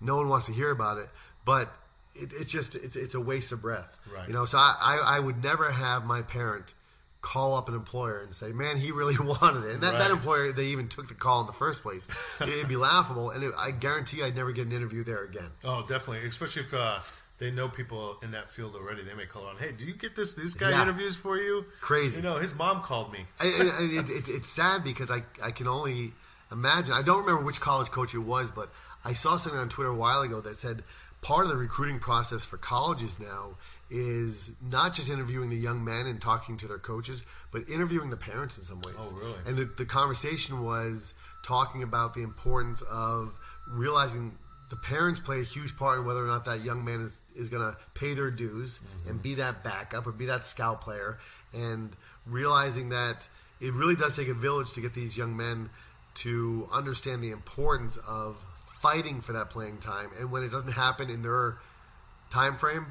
no 0.00 0.16
one 0.16 0.28
wants 0.28 0.46
to 0.46 0.52
hear 0.52 0.70
about 0.70 0.98
it, 0.98 1.08
but 1.44 1.72
it, 2.14 2.32
it's 2.32 2.50
just 2.50 2.74
it's, 2.76 2.96
it's 2.96 3.14
a 3.14 3.20
waste 3.20 3.52
of 3.52 3.62
breath. 3.62 3.98
Right. 4.12 4.28
You 4.28 4.34
know, 4.34 4.44
so 4.44 4.58
I, 4.58 4.76
I, 4.80 5.16
I 5.16 5.20
would 5.20 5.42
never 5.42 5.70
have 5.70 6.04
my 6.04 6.22
parent 6.22 6.74
call 7.24 7.56
up 7.56 7.68
an 7.68 7.74
employer 7.74 8.20
and 8.20 8.34
say, 8.34 8.52
"Man, 8.52 8.76
he 8.76 8.92
really 8.92 9.16
wanted 9.20 9.64
it." 9.64 9.74
And 9.74 9.82
that, 9.82 9.98
that 9.98 10.10
employer, 10.10 10.52
they 10.52 10.66
even 10.66 10.88
took 10.88 11.08
the 11.08 11.14
call 11.14 11.40
in 11.40 11.46
the 11.46 11.52
first 11.52 11.82
place. 11.82 12.06
It'd 12.40 12.68
be 12.68 12.76
laughable, 12.76 13.30
and 13.30 13.42
it, 13.42 13.52
I 13.56 13.70
guarantee 13.70 14.22
I'd 14.22 14.36
never 14.36 14.52
get 14.52 14.66
an 14.66 14.72
interview 14.72 15.02
there 15.04 15.24
again. 15.24 15.50
Oh, 15.64 15.80
definitely. 15.80 16.28
Especially 16.28 16.62
if 16.62 16.74
uh, 16.74 17.00
they 17.44 17.50
know 17.50 17.68
people 17.68 18.16
in 18.22 18.30
that 18.32 18.50
field 18.50 18.74
already. 18.74 19.02
They 19.02 19.14
may 19.14 19.26
call 19.26 19.44
on, 19.46 19.56
"Hey, 19.58 19.72
do 19.72 19.84
you 19.84 19.94
get 19.94 20.16
this? 20.16 20.34
This 20.34 20.54
guy 20.54 20.70
Yeah. 20.70 20.82
interviews 20.82 21.16
for 21.16 21.36
you." 21.36 21.66
Crazy. 21.80 22.16
You 22.16 22.22
know, 22.22 22.38
his 22.38 22.54
mom 22.54 22.82
called 22.82 23.12
me. 23.12 23.26
I, 23.38 23.44
I, 23.46 23.82
it, 24.00 24.10
it, 24.10 24.28
it's 24.28 24.48
sad 24.48 24.82
because 24.82 25.10
I, 25.10 25.22
I 25.42 25.50
can 25.50 25.66
only 25.68 26.12
imagine. 26.50 26.94
I 26.94 27.02
don't 27.02 27.20
remember 27.20 27.44
which 27.44 27.60
college 27.60 27.90
coach 27.90 28.14
it 28.14 28.18
was, 28.18 28.50
but 28.50 28.70
I 29.04 29.12
saw 29.12 29.36
something 29.36 29.60
on 29.60 29.68
Twitter 29.68 29.90
a 29.90 29.94
while 29.94 30.22
ago 30.22 30.40
that 30.40 30.56
said 30.56 30.82
part 31.20 31.44
of 31.44 31.50
the 31.50 31.56
recruiting 31.56 31.98
process 31.98 32.44
for 32.44 32.56
colleges 32.56 33.18
now 33.20 33.56
is 33.90 34.52
not 34.62 34.94
just 34.94 35.08
interviewing 35.10 35.50
the 35.50 35.56
young 35.56 35.84
men 35.84 36.06
and 36.06 36.20
talking 36.20 36.56
to 36.56 36.66
their 36.66 36.78
coaches, 36.78 37.22
but 37.52 37.68
interviewing 37.68 38.10
the 38.10 38.16
parents 38.16 38.56
in 38.58 38.64
some 38.64 38.80
ways. 38.80 38.94
Oh, 38.98 39.12
really? 39.14 39.38
And 39.46 39.56
the, 39.56 39.64
the 39.76 39.84
conversation 39.84 40.64
was 40.64 41.14
talking 41.42 41.82
about 41.82 42.14
the 42.14 42.22
importance 42.22 42.82
of 42.90 43.38
realizing 43.68 44.36
the 44.70 44.76
parents 44.76 45.20
play 45.20 45.40
a 45.40 45.44
huge 45.44 45.76
part 45.76 45.98
in 45.98 46.06
whether 46.06 46.24
or 46.24 46.26
not 46.26 46.44
that 46.46 46.64
young 46.64 46.84
man 46.84 47.02
is, 47.02 47.20
is 47.36 47.48
going 47.48 47.62
to 47.62 47.76
pay 47.94 48.14
their 48.14 48.30
dues 48.30 48.80
and 49.08 49.22
be 49.22 49.36
that 49.36 49.62
backup 49.62 50.06
or 50.06 50.12
be 50.12 50.26
that 50.26 50.44
scout 50.44 50.80
player 50.80 51.18
and 51.52 51.90
realizing 52.26 52.88
that 52.88 53.28
it 53.60 53.72
really 53.74 53.94
does 53.94 54.16
take 54.16 54.28
a 54.28 54.34
village 54.34 54.72
to 54.72 54.80
get 54.80 54.94
these 54.94 55.16
young 55.16 55.36
men 55.36 55.70
to 56.14 56.68
understand 56.72 57.22
the 57.22 57.30
importance 57.30 57.98
of 58.06 58.44
fighting 58.80 59.20
for 59.20 59.32
that 59.32 59.50
playing 59.50 59.78
time, 59.78 60.10
and 60.18 60.30
when 60.30 60.42
it 60.42 60.50
doesn't 60.50 60.72
happen 60.72 61.08
in 61.08 61.22
their 61.22 61.56
time 62.30 62.56
frame, 62.56 62.86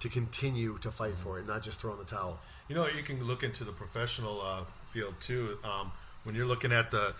to 0.00 0.08
continue 0.08 0.76
to 0.78 0.90
fight 0.90 1.16
for 1.16 1.38
it, 1.38 1.46
not 1.46 1.62
just 1.62 1.78
throw 1.78 1.92
in 1.92 1.98
the 1.98 2.04
towel. 2.04 2.40
You 2.68 2.74
know, 2.74 2.88
you 2.88 3.02
can 3.02 3.22
look 3.24 3.42
into 3.42 3.64
the 3.64 3.72
professional 3.72 4.40
uh, 4.40 4.64
field 4.86 5.14
too. 5.20 5.58
Um, 5.62 5.92
when 6.24 6.34
you're 6.34 6.46
looking 6.46 6.72
at 6.72 6.90
the, 6.90 7.14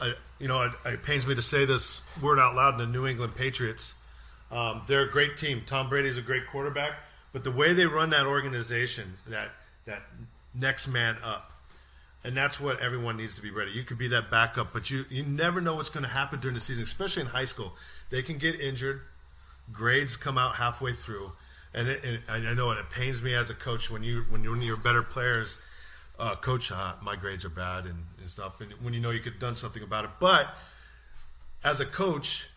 uh, 0.00 0.12
you 0.38 0.48
know, 0.48 0.62
it, 0.62 0.72
it 0.84 1.02
pains 1.02 1.26
me 1.26 1.34
to 1.34 1.42
say 1.42 1.64
this 1.64 2.02
word 2.22 2.38
out 2.38 2.54
loud. 2.54 2.74
in 2.74 2.80
The 2.80 2.86
New 2.86 3.06
England 3.06 3.34
Patriots, 3.34 3.94
um, 4.50 4.82
they're 4.86 5.02
a 5.02 5.10
great 5.10 5.36
team. 5.36 5.62
Tom 5.66 5.88
Brady's 5.88 6.16
a 6.16 6.22
great 6.22 6.46
quarterback, 6.46 6.92
but 7.32 7.44
the 7.44 7.50
way 7.50 7.72
they 7.72 7.86
run 7.86 8.10
that 8.10 8.26
organization, 8.26 9.14
that 9.28 9.50
that 9.86 10.02
next 10.54 10.88
man 10.88 11.16
up, 11.24 11.52
and 12.24 12.36
that's 12.36 12.60
what 12.60 12.80
everyone 12.80 13.16
needs 13.16 13.36
to 13.36 13.42
be 13.42 13.50
ready. 13.50 13.72
You 13.72 13.84
could 13.84 13.98
be 13.98 14.08
that 14.08 14.30
backup, 14.30 14.72
but 14.72 14.90
you 14.90 15.04
you 15.10 15.22
never 15.22 15.60
know 15.60 15.74
what's 15.74 15.90
going 15.90 16.04
to 16.04 16.10
happen 16.10 16.40
during 16.40 16.54
the 16.54 16.60
season, 16.60 16.84
especially 16.84 17.22
in 17.22 17.28
high 17.28 17.44
school. 17.44 17.72
They 18.10 18.22
can 18.22 18.38
get 18.38 18.60
injured. 18.60 19.02
Grades 19.70 20.16
come 20.16 20.38
out 20.38 20.54
halfway 20.54 20.94
through, 20.94 21.32
and, 21.74 21.88
it, 21.88 22.22
and 22.26 22.48
I 22.48 22.54
know 22.54 22.70
it, 22.70 22.78
it 22.78 22.88
pains 22.90 23.22
me 23.22 23.34
as 23.34 23.50
a 23.50 23.54
coach 23.54 23.90
when 23.90 24.02
you 24.02 24.24
when 24.30 24.42
you're 24.42 24.52
one 24.52 24.60
of 24.60 24.64
your 24.64 24.78
better 24.78 25.02
players, 25.02 25.58
uh, 26.18 26.36
coach, 26.36 26.72
uh, 26.72 26.94
my 27.02 27.16
grades 27.16 27.44
are 27.44 27.50
bad 27.50 27.84
and, 27.84 28.04
and 28.18 28.28
stuff, 28.28 28.60
and 28.60 28.72
when 28.82 28.94
you 28.94 29.00
know 29.00 29.10
you 29.10 29.20
could 29.20 29.34
have 29.34 29.40
done 29.40 29.56
something 29.56 29.82
about 29.82 30.04
it. 30.04 30.10
But 30.20 30.48
as 31.64 31.80
a 31.80 31.86
coach, 31.86 32.48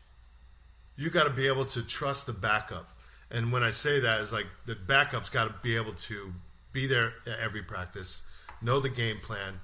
you 0.96 1.10
got 1.10 1.24
to 1.24 1.30
be 1.30 1.48
able 1.48 1.66
to 1.66 1.82
trust 1.82 2.26
the 2.26 2.34
backup. 2.34 2.90
And 3.30 3.52
when 3.52 3.64
I 3.64 3.70
say 3.70 4.00
that, 4.00 4.22
is 4.22 4.32
like 4.32 4.48
the 4.66 4.76
backup's 4.76 5.30
got 5.30 5.46
to 5.46 5.56
be 5.62 5.76
able 5.76 5.94
to 5.94 6.34
be 6.74 6.88
there 6.88 7.14
at 7.26 7.40
every 7.40 7.62
practice, 7.62 8.24
know 8.62 8.80
the 8.80 8.90
game 8.90 9.18
plan, 9.20 9.60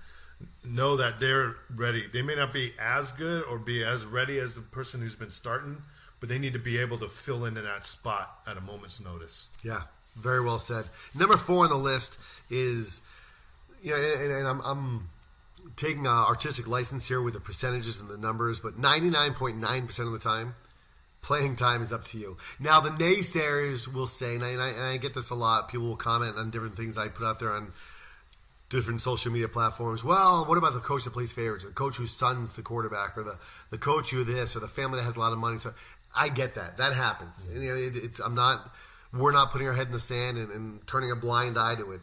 know 0.64 0.96
that 0.98 1.20
they're 1.20 1.56
ready. 1.76 2.08
They 2.12 2.22
may 2.22 2.36
not 2.36 2.54
be 2.54 2.74
as 2.80 3.12
good 3.12 3.44
or 3.44 3.58
be 3.58 3.84
as 3.84 4.06
ready 4.06 4.40
as 4.40 4.56
the 4.56 4.62
person 4.62 5.02
who's 5.02 5.16
been 5.16 5.30
starting, 5.30 5.84
but 6.20 6.30
they 6.30 6.40
need 6.40 6.54
to 6.54 6.60
be 6.60 6.78
able 6.78 6.98
to 7.00 7.10
fill 7.10 7.46
in 7.46 7.58
in 7.58 7.64
that 7.64 7.86
spot 7.86 8.40
at 8.48 8.58
a 8.58 8.62
moment's 8.62 9.00
notice. 9.00 9.50
Yeah, 9.64 9.82
very 10.16 10.44
well 10.44 10.60
said. 10.60 10.86
Number 11.14 11.38
four 11.38 11.64
on 11.64 11.70
the 11.70 11.78
list 11.78 12.18
is, 12.50 13.02
know, 13.84 13.96
and, 13.96 14.32
and 14.32 14.48
I'm, 14.48 14.62
I'm 14.62 15.10
taking 15.76 16.08
artistic 16.08 16.68
license 16.68 17.08
here 17.08 17.22
with 17.22 17.34
the 17.34 17.40
percentages 17.40 18.00
and 18.00 18.10
the 18.10 18.18
numbers, 18.18 18.60
but 18.60 18.80
99.9% 18.80 20.00
of 20.00 20.12
the 20.12 20.20
time, 20.20 20.56
playing 21.22 21.56
time 21.56 21.82
is 21.82 21.92
up 21.92 22.06
to 22.06 22.18
you. 22.18 22.38
Now, 22.60 22.80
the 22.80 22.90
naysayers 22.90 23.92
will 23.92 24.08
say, 24.08 24.36
and 24.36 24.44
I, 24.44 24.50
and 24.50 24.62
I, 24.62 24.70
and 24.70 24.82
I 24.82 24.98
get 24.98 25.14
this 25.14 25.30
a 25.30 25.36
lot, 25.36 25.70
people 25.70 25.88
will 25.88 25.96
comment 25.96 26.38
on 26.38 26.50
different 26.52 26.78
things 26.78 26.98
I 26.98 27.10
put 27.10 27.26
out 27.26 27.40
there 27.40 27.52
on 27.52 27.74
different 28.70 29.02
social 29.02 29.32
media 29.32 29.48
platforms. 29.48 30.04
Well, 30.04 30.46
what 30.46 30.58
about 30.58 30.74
the 30.74 30.80
coach 30.80 31.06
that 31.06 31.14
plays 31.14 31.32
favorites? 31.32 31.66
The 31.66 31.72
coach 31.72 31.96
whose 31.96 32.12
son's 32.12 32.54
the 32.54 32.62
quarterback, 32.62 33.18
or 33.18 33.24
the, 33.24 33.38
the 33.70 33.78
coach 33.78 34.12
who 34.12 34.24
this, 34.24 34.56
or 34.56 34.60
the 34.60 34.68
family 34.68 34.98
that 34.98 35.04
has 35.04 35.16
a 35.16 35.20
lot 35.20 35.32
of 35.32 35.40
money. 35.40 35.58
So 35.58 35.74
I 36.16 36.30
get 36.30 36.56
that. 36.56 36.78
That 36.78 36.94
happens. 36.94 37.44
And, 37.54 37.64
you 37.64 37.70
know, 37.70 37.76
it, 37.76 37.96
it's 37.96 38.20
I'm 38.20 38.36
not. 38.36 38.74
We're 39.14 39.32
not 39.32 39.52
putting 39.52 39.68
our 39.68 39.74
head 39.74 39.88
in 39.88 39.94
the 39.94 40.02
sand 40.02 40.38
and, 40.38 40.52
and 40.52 40.86
turning 40.86 41.12
a 41.12 41.16
blind 41.16 41.58
eye 41.58 41.76
to 41.76 41.92
it. 41.94 42.02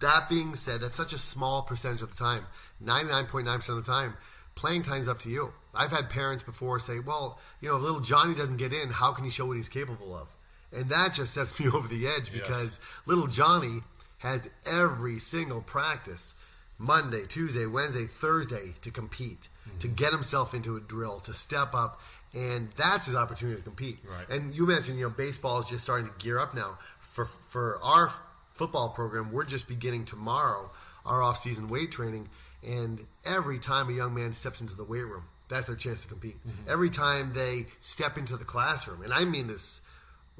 That 0.00 0.28
being 0.28 0.54
said, 0.54 0.80
that's 0.80 0.96
such 0.96 1.12
a 1.12 1.18
small 1.18 1.62
percentage 1.62 2.02
of 2.02 2.10
the 2.10 2.16
time. 2.16 2.46
99.9% 2.82 3.68
of 3.68 3.76
the 3.76 3.82
time, 3.82 4.14
playing 4.54 4.82
time's 4.82 5.08
up 5.08 5.20
to 5.20 5.30
you. 5.30 5.52
I've 5.74 5.90
had 5.90 6.10
parents 6.10 6.42
before 6.42 6.80
say, 6.80 6.98
well, 6.98 7.38
you 7.60 7.68
know, 7.68 7.76
if 7.76 7.82
little 7.82 8.00
Johnny 8.00 8.34
doesn't 8.34 8.56
get 8.56 8.72
in, 8.72 8.88
how 8.88 9.12
can 9.12 9.24
he 9.24 9.30
show 9.30 9.46
what 9.46 9.56
he's 9.56 9.68
capable 9.68 10.16
of? 10.16 10.28
And 10.72 10.88
that 10.88 11.14
just 11.14 11.34
sets 11.34 11.58
me 11.60 11.68
over 11.72 11.88
the 11.88 12.06
edge 12.06 12.32
because 12.32 12.80
little 13.06 13.26
Johnny 13.26 13.82
has 14.18 14.48
every 14.66 15.18
single 15.18 15.62
practice 15.62 16.34
Monday, 16.78 17.26
Tuesday, 17.26 17.66
Wednesday, 17.66 18.06
Thursday 18.06 18.74
to 18.80 18.90
compete, 18.90 19.48
to 19.80 19.86
mm-hmm. 19.86 19.96
get 19.96 20.12
himself 20.12 20.54
into 20.54 20.76
a 20.76 20.80
drill, 20.80 21.20
to 21.20 21.34
step 21.34 21.74
up. 21.74 22.00
And 22.32 22.70
that's 22.76 23.06
his 23.06 23.14
opportunity 23.14 23.58
to 23.58 23.62
compete. 23.62 23.98
Right. 24.08 24.28
And 24.30 24.54
you 24.54 24.66
mentioned, 24.66 24.98
you 24.98 25.04
know, 25.04 25.10
baseball 25.10 25.58
is 25.58 25.66
just 25.66 25.82
starting 25.82 26.06
to 26.06 26.12
gear 26.18 26.38
up 26.38 26.54
now. 26.54 26.78
For 27.00 27.24
for 27.24 27.78
our 27.82 28.12
football 28.60 28.90
program, 28.90 29.32
we're 29.32 29.44
just 29.44 29.66
beginning 29.66 30.04
tomorrow 30.04 30.70
our 31.06 31.22
off-season 31.22 31.68
weight 31.68 31.90
training, 31.90 32.28
and 32.62 33.06
every 33.24 33.58
time 33.58 33.88
a 33.88 33.92
young 33.92 34.14
man 34.14 34.34
steps 34.34 34.60
into 34.60 34.76
the 34.76 34.84
weight 34.84 35.06
room, 35.06 35.24
that's 35.48 35.66
their 35.66 35.76
chance 35.76 36.02
to 36.02 36.08
compete. 36.08 36.36
Mm-hmm. 36.46 36.70
Every 36.70 36.90
time 36.90 37.32
they 37.32 37.64
step 37.80 38.18
into 38.18 38.36
the 38.36 38.44
classroom, 38.44 39.00
and 39.00 39.14
I 39.14 39.24
mean 39.24 39.46
this 39.46 39.80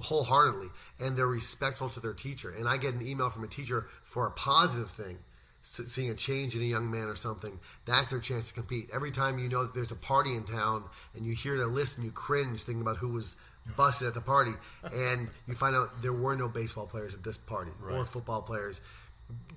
wholeheartedly, 0.00 0.68
and 0.98 1.16
they're 1.16 1.26
respectful 1.26 1.88
to 1.88 2.00
their 2.00 2.12
teacher. 2.12 2.50
And 2.50 2.68
I 2.68 2.76
get 2.76 2.92
an 2.92 3.06
email 3.06 3.30
from 3.30 3.42
a 3.42 3.48
teacher 3.48 3.86
for 4.02 4.26
a 4.26 4.30
positive 4.30 4.90
thing, 4.90 5.16
seeing 5.62 6.10
a 6.10 6.14
change 6.14 6.54
in 6.54 6.60
a 6.60 6.66
young 6.66 6.90
man 6.90 7.08
or 7.08 7.16
something. 7.16 7.58
That's 7.86 8.08
their 8.08 8.18
chance 8.18 8.48
to 8.48 8.54
compete. 8.54 8.90
Every 8.92 9.12
time 9.12 9.38
you 9.38 9.48
know 9.48 9.62
that 9.62 9.72
there's 9.72 9.92
a 9.92 9.96
party 9.96 10.34
in 10.34 10.44
town 10.44 10.84
and 11.14 11.24
you 11.24 11.32
hear 11.32 11.56
their 11.56 11.68
list 11.68 11.96
and 11.96 12.04
you 12.04 12.12
cringe 12.12 12.64
thinking 12.64 12.82
about 12.82 12.98
who 12.98 13.08
was 13.08 13.36
busted 13.76 14.08
at 14.08 14.14
the 14.14 14.20
party, 14.20 14.52
and 14.92 15.28
you 15.46 15.54
find 15.54 15.76
out 15.76 16.02
there 16.02 16.12
were 16.12 16.36
no 16.36 16.48
baseball 16.48 16.86
players 16.86 17.14
at 17.14 17.22
this 17.22 17.36
party 17.36 17.70
or 17.88 18.04
football 18.04 18.42
players. 18.42 18.80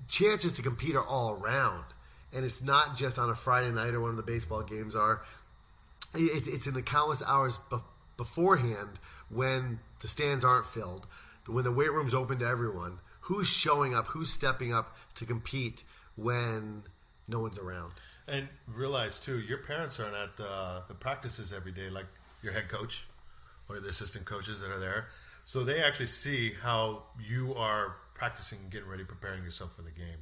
Chances 0.08 0.52
to 0.54 0.62
compete 0.62 0.94
are 0.94 1.04
all 1.04 1.32
around. 1.32 1.84
And 2.32 2.44
it's 2.44 2.62
not 2.62 2.96
just 2.96 3.18
on 3.18 3.30
a 3.30 3.34
Friday 3.34 3.70
night 3.70 3.94
or 3.94 4.00
one 4.00 4.10
of 4.10 4.16
the 4.16 4.24
baseball 4.24 4.62
games 4.62 4.96
are 4.96 5.22
it's, 6.14 6.46
it's 6.46 6.66
in 6.66 6.74
the 6.74 6.82
countless 6.82 7.22
hours 7.22 7.58
be- 7.70 7.76
beforehand 8.16 9.00
when 9.28 9.80
the 10.00 10.08
stands 10.08 10.44
aren't 10.44 10.66
filled, 10.66 11.06
when 11.46 11.64
the 11.64 11.72
weight 11.72 11.92
room's 11.92 12.14
open 12.14 12.38
to 12.38 12.46
everyone. 12.46 12.98
Who's 13.22 13.48
showing 13.48 13.94
up? 13.94 14.06
Who's 14.08 14.30
stepping 14.30 14.72
up 14.72 14.96
to 15.14 15.24
compete 15.24 15.82
when 16.16 16.82
no 17.26 17.40
one's 17.40 17.58
around? 17.58 17.92
And 18.28 18.48
realize 18.66 19.18
too, 19.18 19.38
your 19.40 19.58
parents 19.58 19.98
aren't 19.98 20.14
at 20.14 20.44
uh, 20.44 20.80
the 20.88 20.94
practices 20.94 21.52
every 21.52 21.72
day, 21.72 21.90
like 21.90 22.06
your 22.42 22.52
head 22.52 22.68
coach 22.68 23.06
or 23.68 23.80
the 23.80 23.88
assistant 23.88 24.24
coaches 24.24 24.60
that 24.60 24.70
are 24.70 24.78
there. 24.78 25.08
So 25.44 25.64
they 25.64 25.82
actually 25.82 26.06
see 26.06 26.52
how 26.62 27.04
you 27.22 27.54
are 27.54 27.96
practicing, 28.14 28.58
getting 28.70 28.88
ready, 28.88 29.04
preparing 29.04 29.42
yourself 29.42 29.74
for 29.76 29.82
the 29.82 29.90
game. 29.90 30.18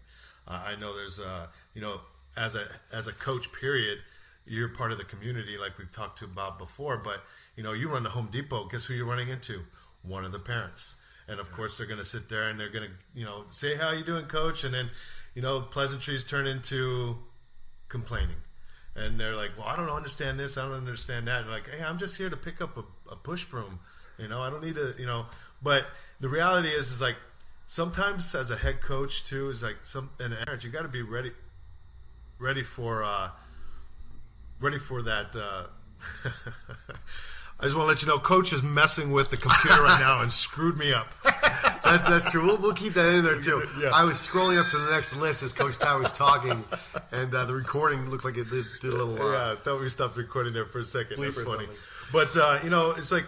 Uh, 0.46 0.62
I 0.66 0.76
know 0.76 0.94
there's, 0.94 1.20
uh, 1.20 1.46
you 1.74 1.80
know, 1.80 2.00
as 2.36 2.54
a 2.54 2.66
as 2.92 3.06
a 3.06 3.12
coach, 3.12 3.52
period, 3.52 3.98
you're 4.46 4.68
part 4.68 4.90
of 4.92 4.98
the 4.98 5.04
community, 5.04 5.56
like 5.58 5.78
we've 5.78 5.90
talked 5.90 6.18
to 6.18 6.24
about 6.24 6.58
before. 6.58 6.96
But 6.96 7.22
you 7.56 7.62
know, 7.62 7.72
you 7.72 7.88
run 7.88 8.02
the 8.02 8.10
Home 8.10 8.28
Depot. 8.30 8.66
Guess 8.68 8.86
who 8.86 8.94
you're 8.94 9.06
running 9.06 9.28
into? 9.28 9.62
One 10.02 10.24
of 10.24 10.32
the 10.32 10.38
parents. 10.38 10.96
And 11.28 11.38
of 11.38 11.52
course, 11.52 11.78
they're 11.78 11.86
going 11.86 12.00
to 12.00 12.04
sit 12.04 12.28
there 12.28 12.48
and 12.48 12.58
they're 12.58 12.70
going 12.70 12.88
to, 12.88 13.18
you 13.18 13.24
know, 13.24 13.44
say, 13.50 13.76
"How 13.76 13.92
you 13.92 14.02
doing, 14.02 14.26
coach?" 14.26 14.64
And 14.64 14.74
then, 14.74 14.90
you 15.34 15.42
know, 15.42 15.60
pleasantries 15.60 16.24
turn 16.24 16.46
into 16.46 17.18
complaining. 17.88 18.36
And 18.94 19.18
they're 19.18 19.36
like, 19.36 19.50
well, 19.56 19.66
I 19.66 19.76
don't 19.76 19.88
understand 19.88 20.38
this. 20.38 20.58
I 20.58 20.62
don't 20.62 20.76
understand 20.76 21.28
that. 21.28 21.42
And 21.42 21.50
like, 21.50 21.68
hey, 21.68 21.82
I'm 21.82 21.98
just 21.98 22.16
here 22.16 22.28
to 22.28 22.36
pick 22.36 22.60
up 22.60 22.76
a, 22.76 22.84
a 23.10 23.16
push 23.16 23.44
broom. 23.44 23.80
You 24.18 24.28
know, 24.28 24.42
I 24.42 24.50
don't 24.50 24.62
need 24.62 24.74
to, 24.74 24.94
you 24.98 25.06
know. 25.06 25.26
But 25.62 25.86
the 26.20 26.28
reality 26.28 26.68
is, 26.68 26.90
is 26.90 27.00
like, 27.00 27.16
sometimes 27.66 28.34
as 28.34 28.50
a 28.50 28.56
head 28.56 28.82
coach 28.82 29.24
too, 29.24 29.48
is 29.48 29.62
like 29.62 29.76
some 29.82 30.10
and 30.20 30.34
you 30.62 30.70
got 30.70 30.82
to 30.82 30.88
be 30.88 31.02
ready, 31.02 31.32
ready 32.38 32.62
for, 32.62 33.02
uh, 33.02 33.30
ready 34.60 34.78
for 34.78 35.02
that. 35.02 35.34
Uh, 35.34 35.66
I 37.60 37.66
just 37.66 37.76
want 37.76 37.86
to 37.86 37.92
let 37.92 38.02
you 38.02 38.08
know, 38.08 38.18
Coach 38.18 38.52
is 38.52 38.62
messing 38.62 39.12
with 39.12 39.30
the 39.30 39.36
computer 39.36 39.82
right 39.82 40.00
now 40.00 40.20
and 40.20 40.32
screwed 40.32 40.76
me 40.76 40.92
up. 40.92 41.06
That, 41.98 42.08
that's 42.08 42.30
true. 42.30 42.44
We'll, 42.44 42.58
we'll 42.58 42.74
keep 42.74 42.94
that 42.94 43.14
in 43.14 43.24
there 43.24 43.40
too. 43.40 43.62
Yeah. 43.80 43.90
I 43.92 44.04
was 44.04 44.16
scrolling 44.16 44.58
up 44.58 44.68
to 44.70 44.78
the 44.78 44.90
next 44.90 45.14
list 45.16 45.42
as 45.42 45.52
Coach 45.52 45.78
Ty 45.78 45.96
was 45.96 46.12
talking, 46.12 46.64
and 47.10 47.34
uh, 47.34 47.44
the 47.44 47.54
recording 47.54 48.08
looked 48.08 48.24
like 48.24 48.36
it 48.36 48.48
did, 48.50 48.64
did 48.80 48.92
a 48.92 49.04
little. 49.04 49.32
Yeah, 49.32 49.52
I 49.52 49.56
thought 49.56 49.80
we 49.80 49.88
stopped 49.88 50.16
recording 50.16 50.52
there 50.52 50.66
for 50.66 50.78
a 50.78 50.84
second. 50.84 51.18
Bleep 51.18 51.34
That's 51.34 51.48
funny. 51.50 51.66
something. 51.66 51.76
But 52.12 52.36
uh, 52.36 52.58
you 52.64 52.70
know, 52.70 52.90
it's 52.92 53.12
like 53.12 53.26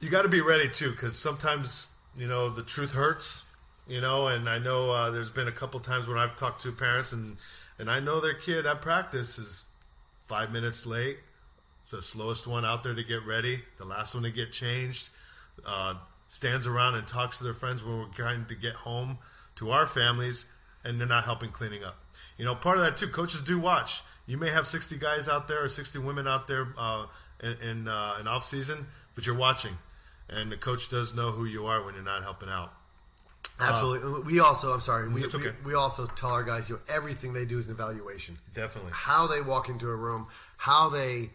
you 0.00 0.10
got 0.10 0.22
to 0.22 0.28
be 0.28 0.40
ready 0.40 0.68
too, 0.68 0.90
because 0.90 1.18
sometimes 1.18 1.88
you 2.16 2.26
know 2.28 2.48
the 2.48 2.62
truth 2.62 2.92
hurts. 2.92 3.44
You 3.88 4.00
know, 4.00 4.26
and 4.26 4.48
I 4.48 4.58
know 4.58 4.90
uh, 4.90 5.10
there's 5.10 5.30
been 5.30 5.46
a 5.46 5.52
couple 5.52 5.78
times 5.78 6.08
when 6.08 6.18
I've 6.18 6.34
talked 6.36 6.62
to 6.62 6.72
parents, 6.72 7.12
and 7.12 7.36
and 7.78 7.90
I 7.90 8.00
know 8.00 8.20
their 8.20 8.34
kid 8.34 8.66
at 8.66 8.80
practice 8.80 9.38
is 9.38 9.64
five 10.26 10.50
minutes 10.52 10.86
late. 10.86 11.18
It's 11.82 11.92
the 11.92 12.02
slowest 12.02 12.48
one 12.48 12.64
out 12.64 12.82
there 12.82 12.94
to 12.94 13.04
get 13.04 13.24
ready, 13.24 13.62
the 13.78 13.84
last 13.84 14.14
one 14.14 14.24
to 14.24 14.30
get 14.30 14.50
changed. 14.50 15.08
Uh, 15.64 15.94
stands 16.28 16.66
around 16.66 16.94
and 16.94 17.06
talks 17.06 17.38
to 17.38 17.44
their 17.44 17.54
friends 17.54 17.84
when 17.84 17.98
we're 17.98 18.06
trying 18.06 18.46
to 18.46 18.54
get 18.54 18.74
home 18.74 19.18
to 19.56 19.70
our 19.70 19.86
families, 19.86 20.46
and 20.84 21.00
they're 21.00 21.08
not 21.08 21.24
helping 21.24 21.50
cleaning 21.50 21.84
up. 21.84 21.98
You 22.38 22.44
know, 22.44 22.54
part 22.54 22.78
of 22.78 22.84
that 22.84 22.96
too. 22.96 23.08
Coaches 23.08 23.40
do 23.40 23.58
watch. 23.58 24.02
You 24.26 24.36
may 24.36 24.50
have 24.50 24.66
60 24.66 24.96
guys 24.96 25.28
out 25.28 25.48
there 25.48 25.62
or 25.64 25.68
60 25.68 25.98
women 26.00 26.26
out 26.26 26.46
there 26.46 26.68
uh, 26.76 27.06
in 27.42 27.56
in, 27.62 27.88
uh, 27.88 28.16
in 28.20 28.26
off 28.26 28.44
season, 28.44 28.86
but 29.14 29.26
you're 29.26 29.36
watching, 29.36 29.78
and 30.28 30.50
the 30.50 30.56
coach 30.56 30.88
does 30.88 31.14
know 31.14 31.30
who 31.30 31.44
you 31.44 31.66
are 31.66 31.84
when 31.84 31.94
you're 31.94 32.04
not 32.04 32.22
helping 32.22 32.48
out. 32.48 32.72
absolutely. 33.60 34.22
we 34.32 34.40
also, 34.40 34.72
I'm 34.72 34.80
sorry, 34.80 35.08
we, 35.08 35.24
It's 35.24 35.34
we, 35.34 35.48
we 35.64 35.74
also 35.74 36.06
tell 36.06 36.30
our 36.30 36.42
guys, 36.42 36.68
you 36.68 36.76
know, 36.76 36.82
everything 36.94 37.32
they 37.32 37.46
do 37.46 37.58
is 37.58 37.66
an 37.66 37.72
evaluation. 37.72 38.36
Definitely. 38.52 38.92
how 38.94 39.26
they 39.26 39.40
walk 39.40 39.68
into 39.68 39.88
a 39.88 39.96
room, 39.96 40.26
how 40.58 40.90
they, 40.90 41.30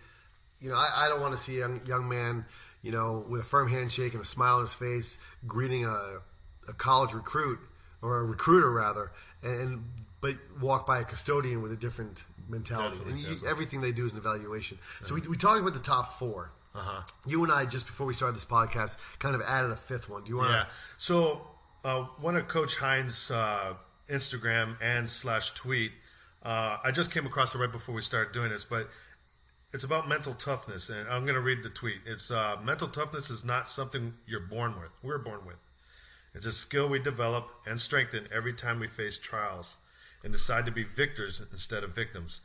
you 0.60 0.70
know, 0.70 0.76
I, 0.76 1.06
I 1.06 1.10
don't 1.10 1.22
want 1.22 1.34
to 1.34 1.42
see 1.42 1.58
a 1.58 1.60
young, 1.62 1.82
young 1.88 2.10
man, 2.10 2.46
you 2.82 2.92
know, 2.92 3.26
with 3.28 3.42
a 3.42 3.44
firm 3.44 3.70
handshake 3.70 4.14
and 4.14 4.22
a 4.22 4.26
smile 4.26 4.56
on 4.56 4.62
his 4.62 4.74
face 4.74 5.18
greeting 5.48 5.86
a, 5.86 6.20
a 6.68 6.74
college 6.74 7.14
recruit 7.14 7.60
or 8.02 8.20
a 8.20 8.24
recruiter 8.24 8.72
rather, 8.72 9.12
and 9.44 9.84
but 10.22 10.36
walk 10.60 10.86
by 10.88 11.00
a 11.00 11.04
custodian 11.04 11.62
with 11.62 11.72
a 11.72 11.76
different 11.76 12.24
mentality. 12.50 12.98
Definitely, 12.98 13.12
and 13.12 13.20
you, 13.20 13.26
definitely. 13.28 13.50
everything 13.50 13.82
they 13.82 13.92
do 13.92 14.06
is 14.06 14.12
an 14.12 14.18
evaluation. 14.18 14.78
So 15.04 15.16
we, 15.16 15.22
we 15.22 15.38
talked 15.38 15.60
about 15.60 15.74
the 15.74 15.80
top 15.80 16.14
four 16.20 16.52
Uh-huh. 16.74 17.02
You 17.26 17.44
and 17.44 17.52
I, 17.52 17.66
just 17.66 17.86
before 17.86 18.08
we 18.08 18.14
started 18.14 18.36
this 18.36 18.46
podcast, 18.46 18.98
kind 19.20 19.36
of 19.36 19.42
added 19.42 19.72
a 19.72 19.76
fifth 19.76 20.10
one. 20.10 20.24
Do 20.24 20.30
you 20.30 20.38
want 20.38 20.50
to? 20.50 20.54
Yeah. 20.54 20.66
So 20.98 21.42
uh, 21.84 22.04
one 22.20 22.38
of 22.38 22.48
Coach 22.48 22.78
Hines' 22.78 23.30
uh, 23.30 23.74
Instagram 24.10 24.76
and 24.82 25.10
slash 25.10 25.52
tweet, 25.54 25.92
uh, 26.44 26.78
I 26.84 26.92
just 26.92 27.12
came 27.12 27.26
across 27.26 27.54
it 27.56 27.58
right 27.58 27.72
before 27.72 27.94
we 27.94 28.02
started 28.02 28.34
doing 28.34 28.50
this, 28.52 28.64
but 28.64 28.90
it's 29.74 29.84
about 29.84 30.08
mental 30.08 30.34
toughness, 30.34 30.90
and 30.90 31.08
I'm 31.08 31.24
going 31.24 31.36
to 31.36 31.42
read 31.42 31.64
the 31.64 31.70
tweet. 31.70 32.02
It's 32.06 32.30
uh, 32.30 32.58
mental 32.64 32.88
toughness 32.88 33.30
is 33.30 33.46
not 33.46 33.70
something 33.70 34.16
you're 34.26 34.40
born 34.40 34.80
with. 34.80 34.92
We're 35.02 35.18
born 35.18 35.46
with. 35.46 35.60
It's 36.34 36.46
a 36.46 36.52
skill 36.52 36.90
we 36.90 37.00
develop 37.00 37.50
and 37.66 37.80
strengthen 37.80 38.28
every 38.34 38.54
time 38.54 38.80
we 38.80 38.88
face 38.88 39.18
trials 39.18 39.78
and 40.24 40.32
decide 40.32 40.66
to 40.66 40.72
be 40.72 40.84
victors 40.84 41.42
instead 41.52 41.84
of 41.84 41.96
victims. 41.96 42.42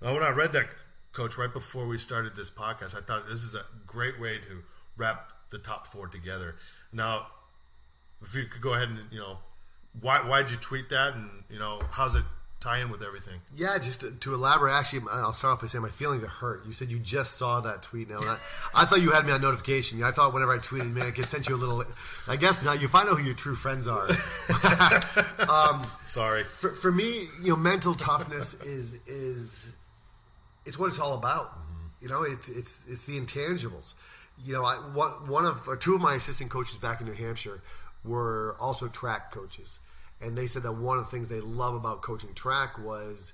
Now, 0.00 0.14
when 0.14 0.22
I 0.22 0.30
read 0.30 0.52
that, 0.52 0.68
Coach, 1.12 1.38
right 1.38 1.52
before 1.52 1.86
we 1.86 1.96
started 1.96 2.36
this 2.36 2.50
podcast, 2.50 2.94
I 2.94 3.00
thought 3.00 3.26
this 3.26 3.42
is 3.42 3.54
a 3.54 3.64
great 3.86 4.20
way 4.20 4.38
to 4.38 4.62
wrap 4.96 5.32
the 5.50 5.58
top 5.58 5.86
four 5.86 6.08
together. 6.08 6.56
Now, 6.92 7.28
if 8.22 8.34
you 8.34 8.44
could 8.44 8.60
go 8.60 8.74
ahead 8.74 8.88
and 8.88 9.00
you 9.10 9.18
know, 9.18 9.38
why 10.00 10.18
why'd 10.18 10.50
you 10.50 10.58
tweet 10.58 10.90
that, 10.90 11.14
and 11.14 11.44
you 11.48 11.58
know, 11.58 11.80
how's 11.90 12.14
it 12.14 12.24
tie 12.60 12.78
in 12.78 12.90
with 12.90 13.02
everything? 13.02 13.40
Yeah, 13.54 13.78
just 13.78 14.00
to, 14.00 14.10
to 14.10 14.34
elaborate, 14.34 14.72
actually, 14.72 15.02
I'll 15.10 15.32
start 15.32 15.54
off 15.54 15.60
by 15.60 15.66
saying 15.66 15.82
my 15.82 15.88
feelings 15.88 16.22
are 16.22 16.28
hurt. 16.28 16.66
You 16.66 16.72
said 16.72 16.90
you 16.90 16.98
just 16.98 17.36
saw 17.36 17.60
that 17.60 17.82
tweet 17.82 18.08
now. 18.08 18.18
and 18.18 18.30
I, 18.30 18.38
I 18.74 18.84
thought 18.84 19.00
you 19.02 19.10
had 19.10 19.26
me 19.26 19.32
on 19.32 19.40
notification. 19.40 20.02
I 20.02 20.10
thought 20.10 20.32
whenever 20.32 20.52
I 20.52 20.58
tweeted, 20.58 20.92
man, 20.92 21.06
I 21.06 21.10
could 21.10 21.26
send 21.26 21.48
you 21.48 21.54
a 21.54 21.58
little. 21.58 21.84
I 22.26 22.36
guess 22.36 22.64
now 22.64 22.72
you 22.72 22.88
find 22.88 23.08
out 23.08 23.18
who 23.18 23.24
your 23.24 23.34
true 23.34 23.54
friends 23.54 23.86
are. 23.86 24.08
Um, 25.48 25.86
Sorry. 26.04 26.42
for, 26.42 26.70
for 26.70 26.90
me, 26.90 27.28
you 27.40 27.50
know, 27.50 27.56
mental 27.56 27.94
toughness 27.94 28.54
is 28.64 28.98
is 29.06 29.70
it's 30.64 30.78
what 30.78 30.88
it's 30.88 30.98
all 30.98 31.14
about. 31.14 31.52
Mm-hmm. 31.52 31.86
You 32.00 32.08
know, 32.08 32.22
it's 32.22 32.48
it's 32.48 32.80
it's 32.88 33.04
the 33.04 33.20
intangibles. 33.20 33.94
You 34.44 34.54
know, 34.54 34.64
I 34.64 34.74
one 34.76 35.28
one 35.28 35.46
of 35.46 35.66
or 35.68 35.76
two 35.76 35.94
of 35.94 36.00
my 36.00 36.14
assistant 36.14 36.50
coaches 36.50 36.78
back 36.78 37.00
in 37.00 37.06
New 37.06 37.12
Hampshire 37.12 37.62
were 38.04 38.56
also 38.60 38.88
track 38.88 39.30
coaches, 39.30 39.78
and 40.20 40.36
they 40.36 40.46
said 40.46 40.62
that 40.62 40.72
one 40.72 40.98
of 40.98 41.04
the 41.04 41.10
things 41.10 41.28
they 41.28 41.40
love 41.40 41.74
about 41.74 42.02
coaching 42.02 42.32
track 42.34 42.78
was 42.78 43.32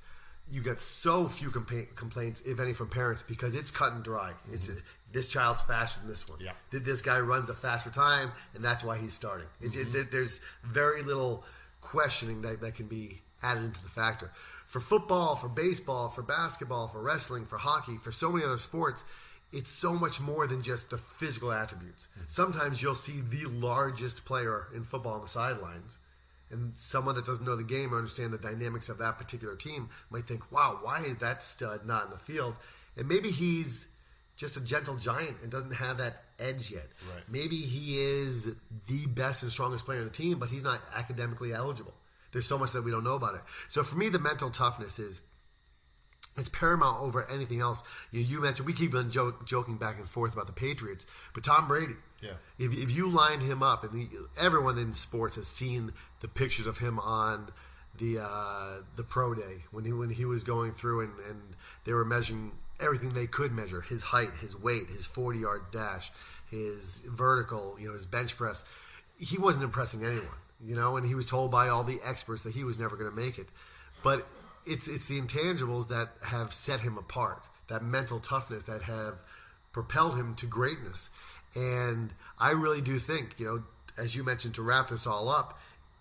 you 0.50 0.62
get 0.62 0.80
so 0.80 1.26
few 1.28 1.50
compla- 1.50 1.94
complaints, 1.94 2.42
if 2.44 2.60
any, 2.60 2.72
from 2.72 2.88
parents 2.88 3.22
because 3.26 3.54
it's 3.54 3.70
cut 3.70 3.92
and 3.92 4.02
dry. 4.02 4.30
Mm-hmm. 4.30 4.54
It's 4.54 4.68
a, 4.68 4.72
this 5.12 5.28
child's 5.28 5.62
faster 5.62 6.00
than 6.00 6.08
this 6.08 6.28
one. 6.28 6.38
Yeah. 6.40 6.52
Did 6.70 6.84
this 6.84 7.02
guy 7.02 7.20
runs 7.20 7.48
a 7.48 7.54
faster 7.54 7.90
time, 7.90 8.32
and 8.54 8.64
that's 8.64 8.82
why 8.82 8.98
he's 8.98 9.12
starting. 9.12 9.46
It, 9.60 9.76
it- 9.76 9.92
mm-hmm. 9.92 10.02
there's 10.10 10.40
very 10.64 11.02
little 11.02 11.44
questioning 11.80 12.42
that, 12.42 12.60
that 12.60 12.74
can 12.74 12.86
be 12.86 13.22
added 13.42 13.64
into 13.64 13.82
the 13.82 13.88
factor. 13.88 14.30
For 14.66 14.80
football, 14.80 15.36
for 15.36 15.48
baseball, 15.48 16.08
for 16.08 16.22
basketball, 16.22 16.88
for 16.88 17.02
wrestling, 17.02 17.44
for 17.44 17.58
hockey, 17.58 17.98
for 17.98 18.12
so 18.12 18.30
many 18.30 18.44
other 18.44 18.58
sports, 18.58 19.04
it's 19.52 19.70
so 19.70 19.92
much 19.92 20.20
more 20.20 20.46
than 20.46 20.62
just 20.62 20.90
the 20.90 20.96
physical 20.96 21.52
attributes. 21.52 22.08
Mm-hmm. 22.12 22.24
Sometimes 22.28 22.80
you'll 22.80 22.94
see 22.94 23.20
the 23.20 23.44
largest 23.50 24.24
player 24.24 24.68
in 24.74 24.82
football 24.84 25.14
on 25.14 25.22
the 25.22 25.28
sidelines, 25.28 25.98
and 26.52 26.76
someone 26.76 27.14
that 27.16 27.24
doesn't 27.24 27.44
know 27.44 27.56
the 27.56 27.64
game 27.64 27.92
or 27.92 27.96
understand 27.96 28.32
the 28.32 28.38
dynamics 28.38 28.88
of 28.88 28.98
that 28.98 29.18
particular 29.18 29.56
team 29.56 29.88
might 30.10 30.28
think, 30.28 30.52
wow, 30.52 30.78
why 30.82 31.00
is 31.00 31.16
that 31.16 31.42
stud 31.42 31.86
not 31.86 32.04
in 32.04 32.10
the 32.10 32.18
field? 32.18 32.56
And 32.96 33.08
maybe 33.08 33.30
he's 33.30 33.88
just 34.36 34.56
a 34.56 34.60
gentle 34.60 34.96
giant 34.96 35.36
and 35.42 35.50
doesn't 35.50 35.72
have 35.72 35.98
that 35.98 36.22
edge 36.38 36.70
yet. 36.70 36.86
Right. 37.12 37.24
Maybe 37.28 37.56
he 37.56 37.98
is 37.98 38.44
the 38.86 39.06
best 39.06 39.42
and 39.42 39.50
strongest 39.50 39.84
player 39.84 40.00
on 40.00 40.04
the 40.04 40.10
team, 40.10 40.38
but 40.38 40.50
he's 40.50 40.64
not 40.64 40.80
academically 40.94 41.52
eligible. 41.52 41.94
There's 42.32 42.46
so 42.46 42.58
much 42.58 42.72
that 42.72 42.82
we 42.82 42.90
don't 42.90 43.04
know 43.04 43.14
about 43.14 43.34
it. 43.34 43.42
So 43.68 43.82
for 43.82 43.96
me, 43.96 44.08
the 44.08 44.18
mental 44.18 44.50
toughness 44.50 44.98
is 44.98 45.20
it's 46.36 46.48
paramount 46.48 47.02
over 47.02 47.30
anything 47.30 47.60
else. 47.60 47.82
You, 48.10 48.20
you 48.20 48.40
mentioned 48.40 48.66
we 48.66 48.72
keep 48.72 48.94
on 48.94 49.10
joke, 49.10 49.46
joking 49.46 49.76
back 49.76 49.98
and 49.98 50.08
forth 50.08 50.32
about 50.32 50.46
the 50.46 50.52
Patriots, 50.52 51.06
but 51.34 51.44
Tom 51.44 51.68
Brady. 51.68 51.94
Yeah. 52.22 52.34
If, 52.58 52.72
if 52.72 52.90
you 52.92 53.08
lined 53.08 53.42
him 53.42 53.62
up, 53.62 53.82
and 53.84 53.92
the, 53.92 54.08
everyone 54.40 54.78
in 54.78 54.92
sports 54.92 55.36
has 55.36 55.48
seen 55.48 55.92
the 56.20 56.28
pictures 56.28 56.66
of 56.66 56.78
him 56.78 56.98
on 57.00 57.48
the 57.98 58.20
uh, 58.20 58.78
the 58.96 59.02
pro 59.02 59.34
day 59.34 59.64
when 59.70 59.84
he 59.84 59.92
when 59.92 60.08
he 60.08 60.24
was 60.24 60.44
going 60.44 60.72
through 60.72 61.00
and, 61.02 61.12
and 61.28 61.40
they 61.84 61.92
were 61.92 62.04
measuring 62.04 62.52
everything 62.80 63.10
they 63.10 63.26
could 63.26 63.52
measure 63.52 63.80
his 63.80 64.02
height, 64.02 64.30
his 64.40 64.58
weight, 64.58 64.86
his 64.86 65.04
forty 65.04 65.40
yard 65.40 65.62
dash, 65.72 66.10
his 66.50 67.02
vertical, 67.06 67.76
you 67.78 67.88
know, 67.88 67.94
his 67.94 68.06
bench 68.06 68.36
press. 68.36 68.64
He 69.18 69.36
wasn't 69.38 69.64
impressing 69.64 70.04
anyone, 70.04 70.26
you 70.64 70.74
know, 70.74 70.96
and 70.96 71.06
he 71.06 71.14
was 71.14 71.26
told 71.26 71.50
by 71.50 71.68
all 71.68 71.84
the 71.84 72.00
experts 72.04 72.42
that 72.44 72.54
he 72.54 72.64
was 72.64 72.78
never 72.78 72.96
going 72.96 73.10
to 73.10 73.16
make 73.16 73.38
it. 73.38 73.48
But 74.02 74.26
it's 74.64 74.88
it's 74.88 75.06
the 75.06 75.20
intangibles 75.20 75.88
that 75.88 76.10
have 76.22 76.52
set 76.52 76.80
him 76.80 76.96
apart, 76.96 77.46
that 77.68 77.82
mental 77.82 78.20
toughness 78.20 78.64
that 78.64 78.82
have 78.82 79.22
propelled 79.72 80.16
him 80.16 80.34
to 80.36 80.46
greatness. 80.46 81.10
And 81.54 82.12
I 82.38 82.50
really 82.50 82.80
do 82.80 82.98
think, 82.98 83.34
you 83.38 83.46
know, 83.46 83.62
as 83.96 84.16
you 84.16 84.24
mentioned, 84.24 84.54
to 84.54 84.62
wrap 84.62 84.88
this 84.88 85.06
all 85.06 85.28
up, 85.28 85.58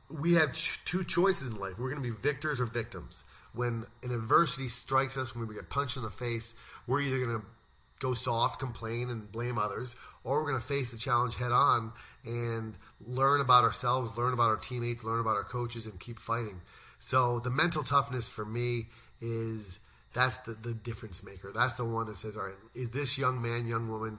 we 0.09 0.33
have 0.33 0.53
ch- 0.53 0.79
two 0.85 1.03
choices 1.03 1.47
in 1.47 1.59
life. 1.59 1.77
We're 1.77 1.89
going 1.89 2.01
to 2.01 2.09
be 2.09 2.15
victors 2.15 2.59
or 2.59 2.65
victims. 2.65 3.23
When 3.53 3.85
an 4.01 4.11
adversity 4.11 4.69
strikes 4.69 5.17
us, 5.17 5.35
when 5.35 5.47
we 5.47 5.55
get 5.55 5.69
punched 5.69 5.97
in 5.97 6.03
the 6.03 6.09
face, 6.09 6.53
we're 6.87 7.01
either 7.01 7.17
going 7.17 7.39
to 7.39 7.45
go 7.99 8.13
soft, 8.13 8.59
complain, 8.59 9.09
and 9.09 9.31
blame 9.31 9.57
others, 9.57 9.95
or 10.23 10.41
we're 10.41 10.49
going 10.49 10.61
to 10.61 10.65
face 10.65 10.89
the 10.89 10.97
challenge 10.97 11.35
head 11.35 11.51
on 11.51 11.91
and 12.25 12.75
learn 13.05 13.41
about 13.41 13.63
ourselves, 13.63 14.17
learn 14.17 14.33
about 14.33 14.49
our 14.49 14.57
teammates, 14.57 15.03
learn 15.03 15.19
about 15.19 15.35
our 15.35 15.43
coaches, 15.43 15.85
and 15.85 15.99
keep 15.99 16.17
fighting. 16.17 16.61
So 16.97 17.39
the 17.39 17.49
mental 17.49 17.83
toughness 17.83 18.27
for 18.27 18.45
me 18.45 18.87
is 19.21 19.79
that's 20.13 20.37
the, 20.39 20.53
the 20.53 20.73
difference 20.73 21.23
maker. 21.23 21.51
That's 21.53 21.73
the 21.73 21.85
one 21.85 22.07
that 22.07 22.17
says, 22.17 22.37
all 22.37 22.43
right, 22.43 22.53
is 22.73 22.89
this 22.89 23.17
young 23.17 23.41
man, 23.41 23.65
young 23.67 23.89
woman 23.89 24.17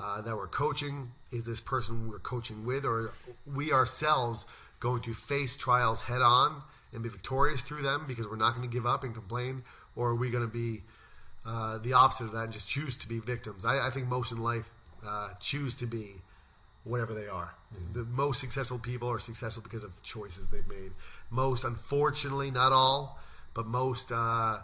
uh, 0.00 0.20
that 0.22 0.36
we're 0.36 0.48
coaching, 0.48 1.12
is 1.30 1.44
this 1.44 1.60
person 1.60 2.08
we're 2.08 2.18
coaching 2.18 2.64
with, 2.64 2.84
or 2.84 3.12
we 3.46 3.72
ourselves 3.72 4.46
going 4.80 5.00
to 5.02 5.14
face 5.14 5.56
trials 5.56 6.02
head 6.02 6.22
on 6.22 6.62
and 6.92 7.02
be 7.02 7.08
victorious 7.08 7.60
through 7.60 7.82
them 7.82 8.04
because 8.06 8.28
we're 8.28 8.36
not 8.36 8.54
going 8.54 8.68
to 8.68 8.72
give 8.72 8.86
up 8.86 9.04
and 9.04 9.14
complain, 9.14 9.62
or 9.96 10.10
are 10.10 10.14
we 10.14 10.30
going 10.30 10.44
to 10.44 10.52
be 10.52 10.82
uh, 11.46 11.78
the 11.78 11.92
opposite 11.92 12.24
of 12.24 12.32
that 12.32 12.44
and 12.44 12.52
just 12.52 12.68
choose 12.68 12.96
to 12.96 13.08
be 13.08 13.18
victims? 13.18 13.64
I, 13.64 13.86
I 13.86 13.90
think 13.90 14.08
most 14.08 14.32
in 14.32 14.38
life 14.38 14.70
uh, 15.06 15.30
choose 15.40 15.74
to 15.76 15.86
be 15.86 16.16
whatever 16.84 17.14
they 17.14 17.28
are. 17.28 17.54
The 17.92 18.04
most 18.04 18.40
successful 18.40 18.78
people 18.78 19.10
are 19.10 19.18
successful 19.18 19.62
because 19.62 19.84
of 19.84 19.90
choices 20.02 20.50
they've 20.50 20.68
made. 20.68 20.92
Most, 21.30 21.64
unfortunately, 21.64 22.50
not 22.50 22.72
all, 22.72 23.18
but 23.54 23.66
most 23.66 24.12
uh, 24.12 24.58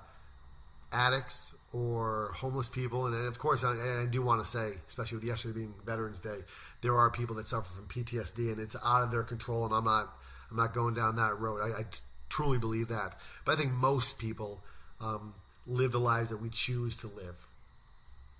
addicts 0.92 1.54
or 1.72 2.32
homeless 2.34 2.68
people, 2.68 3.06
and, 3.06 3.14
of 3.14 3.38
course, 3.38 3.62
I, 3.62 4.02
I 4.02 4.06
do 4.06 4.22
want 4.22 4.42
to 4.42 4.46
say, 4.46 4.74
especially 4.88 5.18
with 5.18 5.24
yesterday 5.24 5.54
being 5.54 5.74
Veterans 5.86 6.20
Day, 6.20 6.38
there 6.80 6.96
are 6.96 7.10
people 7.10 7.36
that 7.36 7.46
suffer 7.46 7.72
from 7.72 7.86
PTSD, 7.86 8.50
and 8.50 8.60
it's 8.60 8.76
out 8.84 9.02
of 9.02 9.10
their 9.10 9.22
control. 9.22 9.64
And 9.64 9.74
I'm 9.74 9.84
not, 9.84 10.16
I'm 10.50 10.56
not 10.56 10.74
going 10.74 10.94
down 10.94 11.16
that 11.16 11.38
road. 11.38 11.60
I, 11.60 11.84
truly 12.30 12.58
believe 12.58 12.88
that. 12.88 13.18
But 13.44 13.52
I 13.52 13.56
think 13.56 13.72
most 13.72 14.18
people 14.18 14.62
um, 15.00 15.34
live 15.66 15.92
the 15.92 16.00
lives 16.00 16.30
that 16.30 16.40
we 16.40 16.48
choose 16.48 16.96
to 16.98 17.08
live. 17.08 17.46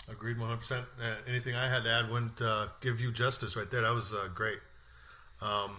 Agreed 0.09 0.39
100%. 0.39 0.73
Uh, 0.73 0.85
anything 1.29 1.55
I 1.55 1.69
had 1.69 1.85
to 1.85 1.91
add 1.91 2.11
wouldn't 2.11 2.41
uh, 2.41 2.69
give 2.81 3.01
you 3.01 3.13
justice 3.13 3.57
right 3.57 3.71
there. 3.71 3.83
That 3.83 3.93
was 3.93 4.15
uh, 4.15 4.29
great. 4.35 4.59
Um, 5.43 5.77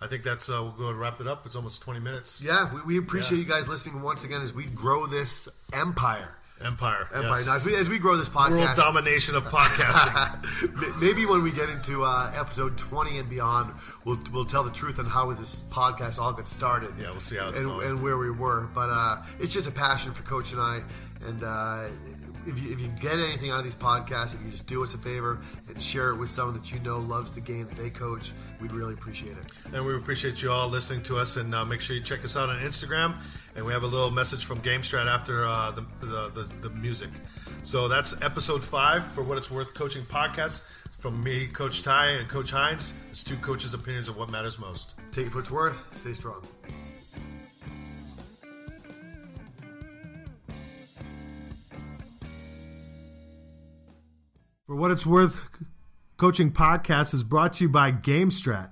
I 0.00 0.06
think 0.06 0.22
that's, 0.24 0.48
uh, 0.48 0.62
we'll 0.62 0.72
go 0.72 0.88
and 0.88 0.98
wrap 0.98 1.20
it 1.20 1.26
up. 1.26 1.44
It's 1.46 1.54
almost 1.56 1.82
20 1.82 2.00
minutes. 2.00 2.40
Yeah, 2.42 2.72
we, 2.74 2.80
we 2.82 2.98
appreciate 2.98 3.38
Yeah. 3.38 3.44
you 3.44 3.50
guys 3.50 3.68
listening 3.68 4.00
once 4.02 4.24
again 4.24 4.40
as 4.42 4.52
we 4.52 4.64
grow 4.64 5.06
this 5.06 5.48
empire. 5.72 6.36
Empire. 6.62 7.08
Empire. 7.14 7.38
yes. 7.38 7.46
Now, 7.46 7.54
as 7.56 7.64
we 7.64 7.74
as 7.74 7.88
we 7.88 7.98
grow 7.98 8.18
this 8.18 8.28
podcast, 8.28 8.50
World 8.50 8.76
domination 8.76 9.34
of 9.34 9.44
podcasting. 9.44 11.00
maybe 11.00 11.24
when 11.24 11.42
we 11.42 11.50
get 11.50 11.70
into 11.70 12.04
uh, 12.04 12.30
episode 12.36 12.76
twenty 12.76 13.16
and 13.16 13.30
beyond, 13.30 13.72
we'll 14.04 14.18
we'll 14.30 14.44
tell 14.44 14.62
the 14.62 14.70
truth 14.70 14.98
on 14.98 15.06
how 15.06 15.32
this 15.32 15.62
podcast 15.70 16.18
all 16.18 16.34
got 16.34 16.46
started. 16.46 16.92
Yeah, 17.00 17.12
we'll 17.12 17.20
see 17.20 17.36
how 17.36 17.48
it's 17.48 17.58
and, 17.58 17.66
going. 17.66 17.86
and 17.86 18.02
where 18.02 18.18
we 18.18 18.30
were. 18.30 18.68
But 18.74 18.90
uh, 18.90 19.22
it's 19.38 19.54
just 19.54 19.68
a 19.68 19.70
passion 19.70 20.12
for 20.12 20.22
Coach 20.24 20.52
and 20.52 20.60
I. 20.60 20.82
And 21.26 21.42
uh, 21.42 21.86
if 22.46 22.62
you 22.62 22.72
if 22.72 22.80
you 22.80 22.88
get 23.00 23.18
anything 23.18 23.50
out 23.50 23.58
of 23.58 23.64
these 23.64 23.76
podcasts, 23.76 24.34
if 24.34 24.42
you 24.44 24.50
just 24.50 24.66
do 24.66 24.82
us 24.82 24.94
a 24.94 24.98
favor 24.98 25.40
and 25.68 25.82
share 25.82 26.10
it 26.10 26.16
with 26.16 26.30
someone 26.30 26.56
that 26.56 26.72
you 26.72 26.78
know 26.80 26.98
loves 26.98 27.30
the 27.32 27.40
game 27.40 27.66
that 27.68 27.76
they 27.76 27.90
coach, 27.90 28.32
we'd 28.60 28.72
really 28.72 28.94
appreciate 28.94 29.36
it. 29.36 29.44
and 29.72 29.84
we 29.84 29.94
appreciate 29.96 30.42
you 30.42 30.50
all 30.50 30.68
listening 30.68 31.02
to 31.04 31.18
us. 31.18 31.36
And 31.36 31.54
uh, 31.54 31.64
make 31.64 31.80
sure 31.80 31.96
you 31.96 32.02
check 32.02 32.24
us 32.24 32.36
out 32.36 32.48
on 32.48 32.58
Instagram. 32.60 33.20
And 33.56 33.64
we 33.66 33.72
have 33.72 33.82
a 33.82 33.86
little 33.86 34.10
message 34.10 34.44
from 34.44 34.60
GameStrat 34.60 35.06
after 35.06 35.44
uh, 35.44 35.72
the, 35.72 35.84
the, 36.00 36.30
the, 36.34 36.68
the 36.68 36.70
music. 36.70 37.10
So 37.64 37.88
that's 37.88 38.14
episode 38.22 38.64
five 38.64 39.04
for 39.12 39.22
What 39.24 39.38
It's 39.38 39.50
Worth 39.50 39.74
Coaching 39.74 40.04
Podcast. 40.04 40.62
From 40.98 41.22
me, 41.24 41.46
Coach 41.46 41.82
Ty, 41.82 42.06
and 42.10 42.28
Coach 42.28 42.50
Hines. 42.50 42.92
It's 43.10 43.24
two 43.24 43.36
coaches' 43.36 43.72
opinions 43.72 44.08
of 44.08 44.18
what 44.18 44.28
matters 44.30 44.58
most. 44.58 44.94
Take 45.12 45.26
it 45.26 45.30
for 45.30 45.38
what 45.38 45.40
its 45.40 45.50
worth. 45.50 45.96
Stay 45.98 46.12
strong. 46.12 46.42
For 54.70 54.76
what 54.76 54.92
it's 54.92 55.04
worth, 55.04 55.42
Coaching 56.16 56.52
Podcast 56.52 57.12
is 57.12 57.24
brought 57.24 57.54
to 57.54 57.64
you 57.64 57.68
by 57.68 57.90
GameStrat. 57.90 58.70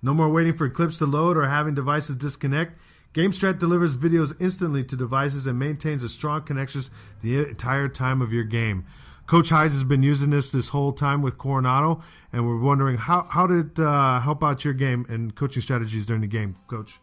No 0.00 0.14
more 0.14 0.28
waiting 0.28 0.56
for 0.56 0.68
clips 0.68 0.98
to 0.98 1.06
load 1.06 1.36
or 1.36 1.48
having 1.48 1.74
devices 1.74 2.14
disconnect. 2.14 2.78
GameStrat 3.14 3.58
delivers 3.58 3.96
videos 3.96 4.32
instantly 4.40 4.84
to 4.84 4.94
devices 4.94 5.48
and 5.48 5.58
maintains 5.58 6.04
a 6.04 6.08
strong 6.08 6.42
connections 6.42 6.92
the 7.20 7.48
entire 7.48 7.88
time 7.88 8.22
of 8.22 8.32
your 8.32 8.44
game. 8.44 8.84
Coach 9.26 9.48
Hines 9.48 9.72
has 9.72 9.82
been 9.82 10.04
using 10.04 10.30
this 10.30 10.50
this 10.50 10.68
whole 10.68 10.92
time 10.92 11.20
with 11.20 11.36
Coronado, 11.36 12.00
and 12.32 12.46
we're 12.46 12.60
wondering 12.60 12.96
how 12.98 13.22
how 13.22 13.48
did 13.48 13.72
it 13.72 13.80
uh, 13.80 14.20
help 14.20 14.44
out 14.44 14.64
your 14.64 14.74
game 14.74 15.04
and 15.08 15.34
coaching 15.34 15.62
strategies 15.64 16.06
during 16.06 16.22
the 16.22 16.28
game, 16.28 16.54
Coach. 16.68 17.00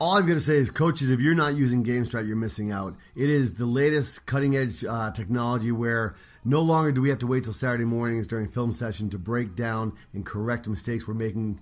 All 0.00 0.14
I'm 0.14 0.26
going 0.26 0.38
to 0.38 0.44
say 0.44 0.58
is, 0.58 0.70
coaches, 0.70 1.10
if 1.10 1.18
you're 1.18 1.34
not 1.34 1.56
using 1.56 1.82
GameStrat, 1.82 2.24
you're 2.24 2.36
missing 2.36 2.70
out. 2.70 2.94
It 3.16 3.28
is 3.28 3.54
the 3.54 3.66
latest 3.66 4.26
cutting 4.26 4.56
edge 4.56 4.84
uh, 4.84 5.10
technology 5.10 5.72
where 5.72 6.14
no 6.44 6.62
longer 6.62 6.92
do 6.92 7.00
we 7.00 7.08
have 7.08 7.18
to 7.18 7.26
wait 7.26 7.42
till 7.42 7.52
Saturday 7.52 7.84
mornings 7.84 8.28
during 8.28 8.46
film 8.46 8.70
session 8.70 9.10
to 9.10 9.18
break 9.18 9.56
down 9.56 9.92
and 10.14 10.24
correct 10.24 10.68
mistakes 10.68 11.08
we're 11.08 11.14
making 11.14 11.60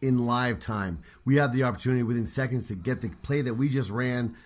in 0.00 0.26
live 0.26 0.60
time. 0.60 1.00
We 1.24 1.36
have 1.36 1.52
the 1.52 1.64
opportunity 1.64 2.04
within 2.04 2.26
seconds 2.26 2.68
to 2.68 2.76
get 2.76 3.00
the 3.00 3.08
play 3.08 3.42
that 3.42 3.54
we 3.54 3.68
just 3.68 3.90
ran 3.90 4.36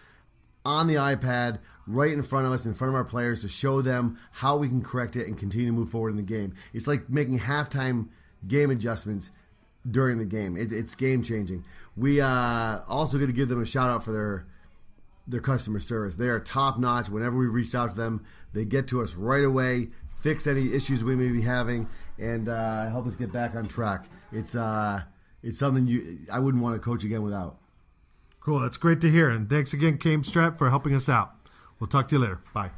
on 0.65 0.87
the 0.87 0.95
iPad 0.95 1.59
right 1.87 2.13
in 2.13 2.23
front 2.23 2.47
of 2.47 2.53
us, 2.53 2.65
in 2.65 2.73
front 2.73 2.89
of 2.89 2.95
our 2.95 3.05
players, 3.05 3.43
to 3.43 3.49
show 3.49 3.83
them 3.83 4.19
how 4.33 4.57
we 4.57 4.69
can 4.69 4.81
correct 4.81 5.17
it 5.17 5.27
and 5.27 5.37
continue 5.37 5.67
to 5.67 5.73
move 5.73 5.91
forward 5.91 6.11
in 6.11 6.17
the 6.17 6.23
game. 6.23 6.55
It's 6.73 6.87
like 6.87 7.11
making 7.11 7.41
halftime 7.41 8.09
game 8.49 8.71
adjustments 8.71 9.31
during 9.89 10.19
the 10.19 10.25
game. 10.25 10.57
It, 10.57 10.73
it's 10.73 10.95
game 10.95 11.23
changing. 11.23 11.65
We 11.97 12.21
uh, 12.21 12.81
also 12.89 13.19
got 13.19 13.27
to 13.27 13.33
give 13.33 13.49
them 13.49 13.63
a 13.63 13.67
shout 13.67 13.91
out 13.91 14.03
for 14.03 14.13
their 14.13 14.47
their 15.27 15.41
customer 15.41 15.81
service. 15.81 16.17
They 16.17 16.29
are 16.29 16.41
top 16.41 16.79
notch. 16.79 17.09
Whenever 17.09 17.37
we 17.37 17.47
reach 17.47 17.75
out 17.75 17.91
to 17.91 17.97
them, 17.97 18.25
they 18.53 18.65
get 18.65 18.89
to 18.89 19.01
us 19.01 19.15
right 19.15 19.45
away, 19.45 19.89
fix 20.23 20.47
any 20.47 20.75
issues 20.75 21.05
we 21.05 21.15
may 21.15 21.29
be 21.29 21.41
having, 21.41 21.89
and 22.19 22.49
uh, 22.49 22.89
help 22.89 23.07
us 23.07 23.17
get 23.17 23.33
back 23.33 23.55
on 23.55 23.69
track. 23.69 24.07
It's 24.33 24.55
uh, 24.55 25.03
it's 25.43 25.59
something 25.59 25.87
you 25.87 26.19
I 26.31 26.39
wouldn't 26.39 26.63
want 26.63 26.75
to 26.75 26.81
coach 26.81 27.05
again 27.05 27.23
without. 27.23 27.57
Cool. 28.41 28.61
That's 28.61 28.77
great 28.79 29.01
to 29.03 29.11
hear. 29.11 29.29
And 29.29 29.49
thanks 29.49 29.73
again, 29.73 29.99
GameStrat, 29.99 30.57
for 30.57 30.71
helping 30.71 30.95
us 30.95 31.09
out. 31.09 31.33
We'll 31.79 31.89
talk 31.89 32.09
to 32.09 32.17
you 32.17 32.21
later. 32.21 32.41
Bye. 32.55 32.71